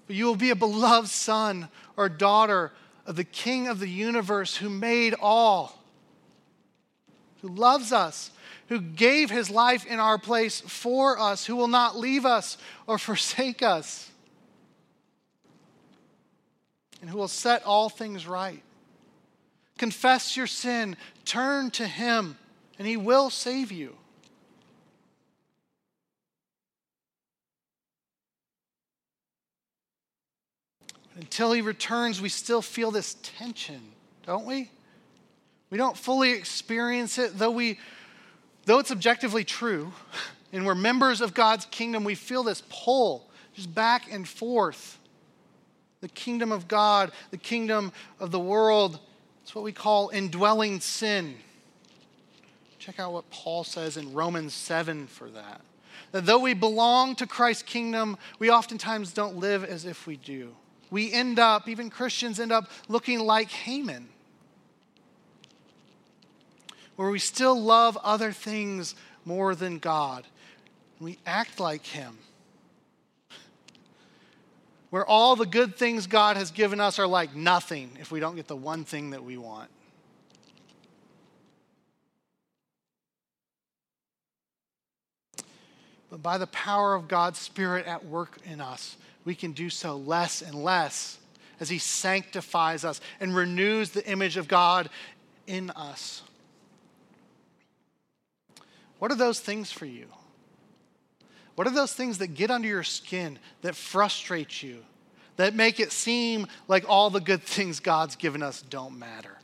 But 0.06 0.16
you 0.16 0.26
will 0.26 0.36
be 0.36 0.52
a 0.52 0.56
beloved 0.56 1.10
son 1.10 1.70
or 1.98 2.08
daughter 2.08 2.72
of 3.08 3.16
the 3.16 3.24
King 3.24 3.68
of 3.68 3.80
the 3.80 3.90
universe 3.90 4.58
who 4.58 4.70
made 4.70 5.16
all, 5.20 5.82
who 7.42 7.48
loves 7.48 7.92
us 7.92 8.30
who 8.70 8.80
gave 8.80 9.32
his 9.32 9.50
life 9.50 9.86
in 9.86 10.00
our 10.00 10.20
place 10.20 10.62
for 10.62 11.20
us, 11.20 11.46
who 11.46 11.56
will 11.56 11.68
not 11.68 11.98
leave 11.98 12.26
us 12.26 12.58
or 12.88 12.98
forsake 12.98 13.62
us, 13.62 14.10
and 17.02 17.10
who 17.10 17.18
will 17.18 17.28
set 17.28 17.64
all 17.66 17.90
things 17.90 18.28
right. 18.28 18.62
Confess 19.78 20.38
your 20.38 20.48
sin, 20.48 20.98
turn 21.26 21.72
to 21.72 21.88
him, 21.88 22.38
and 22.78 22.88
he 22.88 22.98
will 22.98 23.30
save 23.30 23.72
you. 23.72 23.96
Until 31.16 31.52
he 31.52 31.62
returns, 31.62 32.22
we 32.22 32.30
still 32.30 32.62
feel 32.62 32.92
this 32.92 33.18
tension, 33.24 33.82
don't 34.26 34.46
we? 34.46 34.70
We 35.70 35.78
don't 35.78 35.98
fully 35.98 36.32
experience 36.32 37.18
it, 37.18 37.38
though 37.38 37.52
we 37.52 37.78
though 38.70 38.78
it's 38.78 38.92
objectively 38.92 39.44
true, 39.44 39.92
and 40.54 40.64
we're 40.64 40.76
members 40.76 41.22
of 41.22 41.34
God's 41.34 41.66
kingdom, 41.66 42.04
we 42.04 42.14
feel 42.14 42.44
this 42.44 42.62
pull 42.70 43.28
just 43.56 43.74
back 43.74 44.14
and 44.14 44.30
forth. 44.30 45.00
The 46.02 46.08
kingdom 46.08 46.52
of 46.52 46.68
God, 46.68 47.12
the 47.32 47.38
kingdom 47.38 47.92
of 48.20 48.30
the 48.30 48.40
world, 48.40 49.00
it's 49.42 49.56
what 49.56 49.64
we 49.64 49.72
call 49.72 50.10
indwelling 50.10 50.82
sin. 50.82 51.34
Check 52.78 53.00
out 53.00 53.12
what 53.12 53.28
Paul 53.32 53.64
says 53.64 53.98
in 53.98 54.14
Romans 54.14 54.54
7 54.54 55.08
for 55.08 55.32
that. 55.32 55.62
That 56.12 56.28
though 56.28 56.38
we 56.38 56.54
belong 56.54 57.16
to 57.16 57.26
Christ's 57.26 57.64
kingdom, 57.64 58.20
we 58.38 58.52
oftentimes 58.52 59.14
don't 59.14 59.38
live 59.38 59.64
as 59.64 59.86
if 59.86 60.06
we 60.06 60.16
do. 60.16 60.56
We 60.92 61.12
end 61.12 61.40
up, 61.40 61.68
even 61.68 61.90
Christians 61.90 62.40
end 62.40 62.52
up 62.52 62.70
looking 62.88 63.20
like 63.20 63.50
Haman 63.50 64.10
where 67.00 67.10
we 67.10 67.18
still 67.18 67.58
love 67.58 67.98
other 68.04 68.34
things 68.34 68.94
more 69.24 69.56
than 69.56 69.80
God. 69.80 70.28
We 71.00 71.18
act 71.26 71.58
like 71.58 71.86
Him. 71.86 72.18
Where 74.90 75.06
all 75.06 75.38
the 75.38 75.46
good 75.46 75.78
things 75.78 76.08
God 76.08 76.36
has 76.36 76.52
given 76.52 76.82
us 76.82 77.00
are 77.00 77.08
like 77.08 77.34
nothing 77.34 77.92
if 78.02 78.12
we 78.12 78.20
don't 78.20 78.36
get 78.36 78.50
the 78.50 78.56
one 78.58 78.84
thing 78.84 79.12
that 79.12 79.24
we 79.24 79.38
want. 79.38 79.70
But 86.12 86.22
by 86.22 86.38
the 86.38 86.48
power 86.48 86.96
of 86.96 87.08
God's 87.08 87.40
Spirit 87.40 87.86
at 87.86 88.04
work 88.04 88.40
in 88.44 88.60
us, 88.60 88.98
we 89.24 89.36
can 89.36 89.54
do 89.54 89.70
so 89.70 89.96
less 89.96 90.42
and 90.42 90.54
less 90.54 91.18
as 91.62 91.70
He 91.70 91.78
sanctifies 91.78 92.84
us 92.84 93.00
and 93.22 93.34
renews 93.34 93.92
the 93.92 94.06
image 94.06 94.36
of 94.36 94.50
God 94.50 94.90
in 95.48 95.70
us. 95.70 96.24
What 99.00 99.12
are 99.12 99.16
those 99.16 99.40
things 99.40 99.72
for 99.72 99.86
you? 99.86 100.08
What 101.56 101.68
are 101.68 101.72
those 101.72 101.94
things 101.94 102.20
that 102.20 102.28
get 102.28 102.52
under 102.52 102.68
your 102.68 102.84
skin, 102.84 103.40
that 103.64 103.76
frustrate 103.76 104.62
you, 104.62 104.80
that 105.38 105.56
make 105.56 105.80
it 105.80 105.92
seem 105.92 106.48
like 106.68 106.86
all 106.88 107.10
the 107.10 107.20
good 107.20 107.44
things 107.44 107.80
God's 107.80 108.16
given 108.16 108.44
us 108.44 108.62
don't 108.62 109.00
matter? 109.00 109.38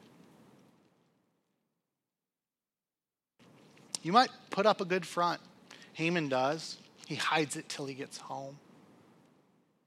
You 4.02 4.12
might 4.12 4.30
put 4.52 4.66
up 4.66 4.82
a 4.82 4.86
good 4.86 5.06
front. 5.06 5.42
Haman 5.94 6.30
does. 6.30 6.78
He 7.08 7.16
hides 7.16 7.56
it 7.56 7.68
till 7.68 7.86
he 7.86 7.96
gets 7.96 8.18
home. 8.18 8.58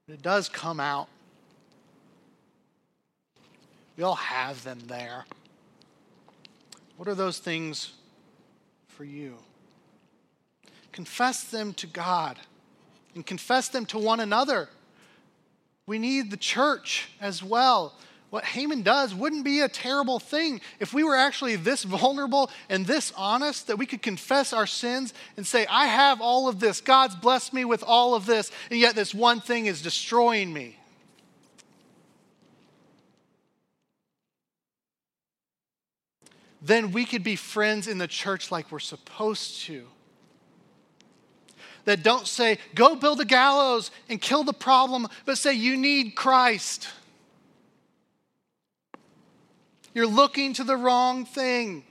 But 0.05 0.15
it 0.15 0.21
does 0.21 0.49
come 0.49 0.79
out. 0.79 1.07
We 3.95 4.03
all 4.03 4.15
have 4.15 4.63
them 4.63 4.79
there. 4.87 5.25
What 6.97 7.07
are 7.07 7.15
those 7.15 7.39
things 7.39 7.93
for 8.87 9.03
you? 9.03 9.37
Confess 10.91 11.43
them 11.43 11.73
to 11.75 11.87
God 11.87 12.37
and 13.15 13.25
confess 13.25 13.69
them 13.69 13.85
to 13.87 13.99
one 13.99 14.19
another. 14.19 14.69
We 15.85 15.99
need 15.99 16.31
the 16.31 16.37
church 16.37 17.09
as 17.19 17.43
well. 17.43 17.93
What 18.29 18.45
Haman 18.45 18.83
does 18.83 19.15
wouldn't 19.15 19.43
be 19.43 19.61
a 19.61 19.67
terrible 19.67 20.19
thing 20.19 20.61
if 20.79 20.93
we 20.93 21.03
were 21.03 21.15
actually 21.15 21.55
this 21.55 21.83
vulnerable 21.85 22.51
and 22.69 22.85
this 22.85 23.11
honest 23.17 23.67
that 23.67 23.77
we 23.77 23.85
could 23.85 24.01
confess 24.01 24.53
our 24.53 24.67
sins 24.67 25.13
and 25.35 25.45
say, 25.45 25.65
I 25.67 25.87
have 25.87 26.21
all 26.21 26.47
of 26.47 26.59
this. 26.59 26.79
God's 26.81 27.15
blessed 27.15 27.53
me 27.53 27.65
with 27.65 27.83
all 27.83 28.13
of 28.13 28.25
this, 28.25 28.51
and 28.69 28.79
yet 28.79 28.95
this 28.95 29.15
one 29.15 29.41
thing 29.41 29.65
is 29.65 29.81
destroying 29.81 30.53
me. 30.53 30.77
Then 36.61 36.91
we 36.91 37.05
could 37.05 37.23
be 37.23 37.35
friends 37.35 37.87
in 37.87 37.97
the 37.97 38.07
church 38.07 38.51
like 38.51 38.71
we're 38.71 38.79
supposed 38.79 39.61
to 39.61 39.87
that 41.89 42.03
don't 42.03 42.27
say, 42.27 42.59
go 42.75 42.95
build 42.95 43.19
a 43.19 43.25
gallows 43.25 43.89
and 44.09 44.21
kill 44.21 44.43
the 44.43 44.53
problem, 44.53 45.07
but 45.25 45.39
say, 45.39 45.53
you 45.53 45.75
need 45.75 46.15
Christ. 46.15 46.87
You're 49.95 50.05
looking 50.05 50.53
to 50.53 50.63
the 50.63 50.77
wrong 50.77 51.25
thing. 51.25 51.83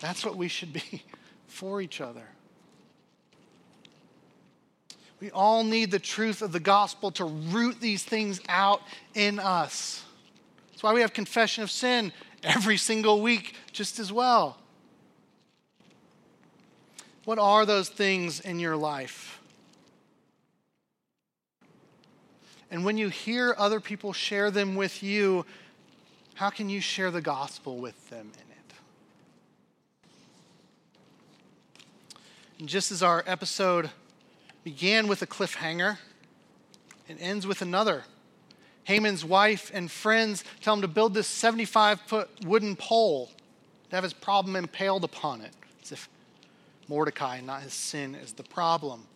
That's 0.00 0.24
what 0.24 0.34
we 0.34 0.48
should 0.48 0.72
be 0.72 1.04
for 1.46 1.80
each 1.80 2.00
other. 2.00 2.26
We 5.20 5.30
all 5.30 5.62
need 5.62 5.92
the 5.92 6.00
truth 6.00 6.42
of 6.42 6.50
the 6.50 6.58
gospel 6.58 7.12
to 7.12 7.24
root 7.24 7.78
these 7.80 8.02
things 8.02 8.40
out 8.48 8.82
in 9.14 9.38
us. 9.38 10.02
That's 10.72 10.82
why 10.82 10.92
we 10.92 11.02
have 11.02 11.12
confession 11.12 11.62
of 11.62 11.70
sin 11.70 12.12
every 12.42 12.78
single 12.78 13.22
week, 13.22 13.54
just 13.70 14.00
as 14.00 14.12
well. 14.12 14.56
What 17.30 17.38
are 17.38 17.64
those 17.64 17.88
things 17.88 18.40
in 18.40 18.58
your 18.58 18.76
life? 18.76 19.40
And 22.72 22.84
when 22.84 22.98
you 22.98 23.08
hear 23.08 23.54
other 23.56 23.78
people 23.78 24.12
share 24.12 24.50
them 24.50 24.74
with 24.74 25.00
you, 25.00 25.46
how 26.34 26.50
can 26.50 26.68
you 26.68 26.80
share 26.80 27.12
the 27.12 27.20
gospel 27.20 27.76
with 27.76 28.10
them 28.10 28.32
in 28.34 28.50
it? 28.50 28.74
And 32.58 32.68
just 32.68 32.90
as 32.90 33.00
our 33.00 33.22
episode 33.28 33.90
began 34.64 35.06
with 35.06 35.22
a 35.22 35.26
cliffhanger, 35.28 35.98
it 37.08 37.16
ends 37.20 37.46
with 37.46 37.62
another. 37.62 38.02
Haman's 38.82 39.24
wife 39.24 39.70
and 39.72 39.88
friends 39.88 40.42
tell 40.60 40.74
him 40.74 40.80
to 40.80 40.88
build 40.88 41.14
this 41.14 41.28
75 41.28 42.00
foot 42.00 42.28
wooden 42.44 42.74
pole 42.74 43.30
to 43.90 43.94
have 43.94 44.02
his 44.02 44.14
problem 44.14 44.56
impaled 44.56 45.04
upon 45.04 45.42
it, 45.42 45.52
as 45.80 45.92
if 45.92 46.08
Mordecai, 46.90 47.40
not 47.40 47.62
his 47.62 47.72
sin, 47.72 48.16
is 48.16 48.32
the 48.32 48.42
problem. 48.42 49.06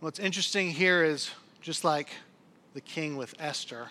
What's 0.00 0.18
interesting 0.18 0.70
here 0.70 1.04
is 1.04 1.30
just 1.60 1.84
like 1.84 2.08
the 2.72 2.80
king 2.80 3.18
with 3.18 3.34
Esther, 3.38 3.88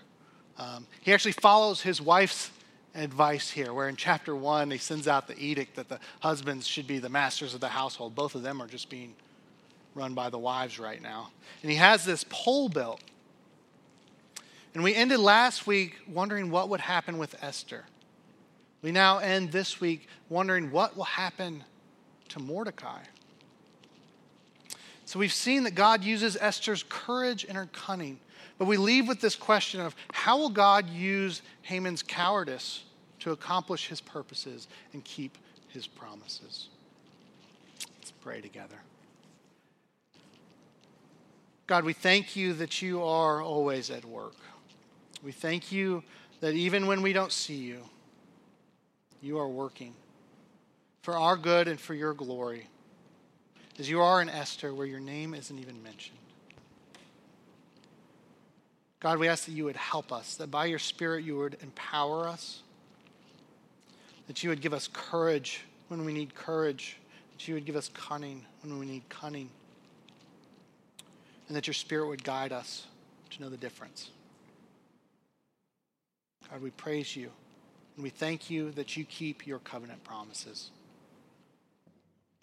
um, 0.58 0.88
he 1.02 1.14
actually 1.14 1.34
follows 1.34 1.82
his 1.82 2.02
wife's 2.02 2.50
advice 2.96 3.52
here, 3.52 3.76
where 3.76 3.90
in 3.90 3.96
chapter 3.96 4.36
one, 4.36 4.72
he 4.72 4.80
sends 4.80 5.08
out 5.08 5.28
the 5.28 5.38
edict 5.38 5.76
that 5.76 5.88
the 5.88 6.00
husbands 6.22 6.66
should 6.66 6.88
be 6.88 6.98
the 6.98 7.10
masters 7.10 7.54
of 7.54 7.60
the 7.60 7.68
household. 7.68 8.16
Both 8.16 8.34
of 8.34 8.42
them 8.42 8.60
are 8.60 8.68
just 8.68 8.90
being 8.90 9.14
run 9.94 10.16
by 10.16 10.32
the 10.32 10.40
wives 10.40 10.80
right 10.80 11.02
now. 11.02 11.30
And 11.62 11.70
he 11.70 11.78
has 11.78 12.06
this 12.06 12.26
pole 12.28 12.70
built. 12.70 13.02
And 14.74 14.84
we 14.84 14.96
ended 14.96 15.20
last 15.20 15.68
week 15.68 15.98
wondering 16.08 16.50
what 16.50 16.70
would 16.70 16.82
happen 16.82 17.20
with 17.20 17.36
Esther. 17.44 17.84
We 18.82 18.92
now 18.92 19.20
end 19.20 19.52
this 19.52 19.80
week 19.80 20.08
wondering 20.28 20.72
what 20.72 20.98
will 20.98 21.04
happen 21.04 21.64
to 22.30 22.40
Mordecai. 22.40 23.02
So 25.06 25.20
we've 25.20 25.34
seen 25.34 25.64
that 25.64 25.76
God 25.76 26.04
uses 26.04 26.36
Esther's 26.40 26.84
courage 26.84 27.46
and 27.46 27.56
her 27.56 27.70
cunning. 27.72 28.20
But 28.58 28.66
we 28.66 28.78
leave 28.78 29.08
with 29.08 29.22
this 29.22 29.36
question 29.36 29.82
of 29.82 29.96
how 30.12 30.38
will 30.38 30.50
God 30.50 30.90
use 30.90 31.42
Haman's 31.62 32.02
cowardice 32.02 32.84
to 33.20 33.32
accomplish 33.32 33.88
his 33.88 34.02
purposes 34.02 34.68
and 34.94 35.04
keep 35.04 35.38
his 35.70 35.86
promises? 35.86 36.70
Let's 38.00 38.12
pray 38.12 38.42
together. 38.42 38.78
God, 41.68 41.84
we 41.84 41.94
thank 41.94 42.36
you 42.36 42.54
that 42.54 42.82
you 42.82 43.04
are 43.04 43.42
always 43.42 43.90
at 43.90 44.06
work. 44.06 44.36
We 45.24 45.32
thank 45.32 45.72
you 45.72 46.04
that 46.40 46.54
even 46.54 46.88
when 46.88 47.02
we 47.02 47.14
don't 47.14 47.32
see 47.32 47.56
you, 47.56 47.82
you 49.22 49.40
are 49.40 49.48
working 49.48 49.96
for 51.06 51.16
our 51.16 51.38
good 51.38 51.68
and 51.68 51.80
for 51.80 51.94
your 51.94 52.16
glory, 52.16 52.68
as 53.78 53.88
you 53.88 54.02
are 54.02 54.24
in 54.24 54.28
Esther, 54.28 54.74
where 54.74 54.88
your 54.88 55.00
name 55.00 55.36
isn't 55.36 55.60
even 55.60 55.84
mentioned. 55.84 56.18
God, 59.02 59.20
we 59.20 59.28
ask 59.28 59.46
that 59.46 59.52
you 59.52 59.66
would 59.66 59.76
help 59.76 60.12
us, 60.12 60.34
that 60.38 60.50
by 60.50 60.66
your 60.66 60.80
Spirit 60.80 61.24
you 61.24 61.38
would 61.38 61.58
empower 61.62 62.28
us, 62.28 62.64
that 64.26 64.42
you 64.42 64.50
would 64.50 64.62
give 64.62 64.74
us 64.74 64.90
courage 64.92 65.62
when 65.90 66.06
we 66.06 66.12
need 66.12 66.34
courage, 66.34 66.98
that 67.34 67.48
you 67.48 67.54
would 67.54 67.66
give 67.66 67.76
us 67.76 67.92
cunning 67.94 68.44
when 68.64 68.80
we 68.80 68.88
need 68.88 69.08
cunning, 69.08 69.52
and 71.48 71.56
that 71.56 71.68
your 71.68 71.76
Spirit 71.76 72.08
would 72.08 72.24
guide 72.24 72.52
us 72.52 72.88
to 73.30 73.44
know 73.44 73.50
the 73.50 73.58
difference. 73.58 74.10
God, 76.50 76.64
we 76.64 76.72
praise 76.72 77.16
you, 77.16 77.30
and 77.96 78.04
we 78.04 78.10
thank 78.10 78.50
you 78.50 78.72
that 78.72 78.98
you 78.98 79.06
keep 79.06 79.46
your 79.46 79.60
covenant 79.60 80.04
promises. 80.04 80.72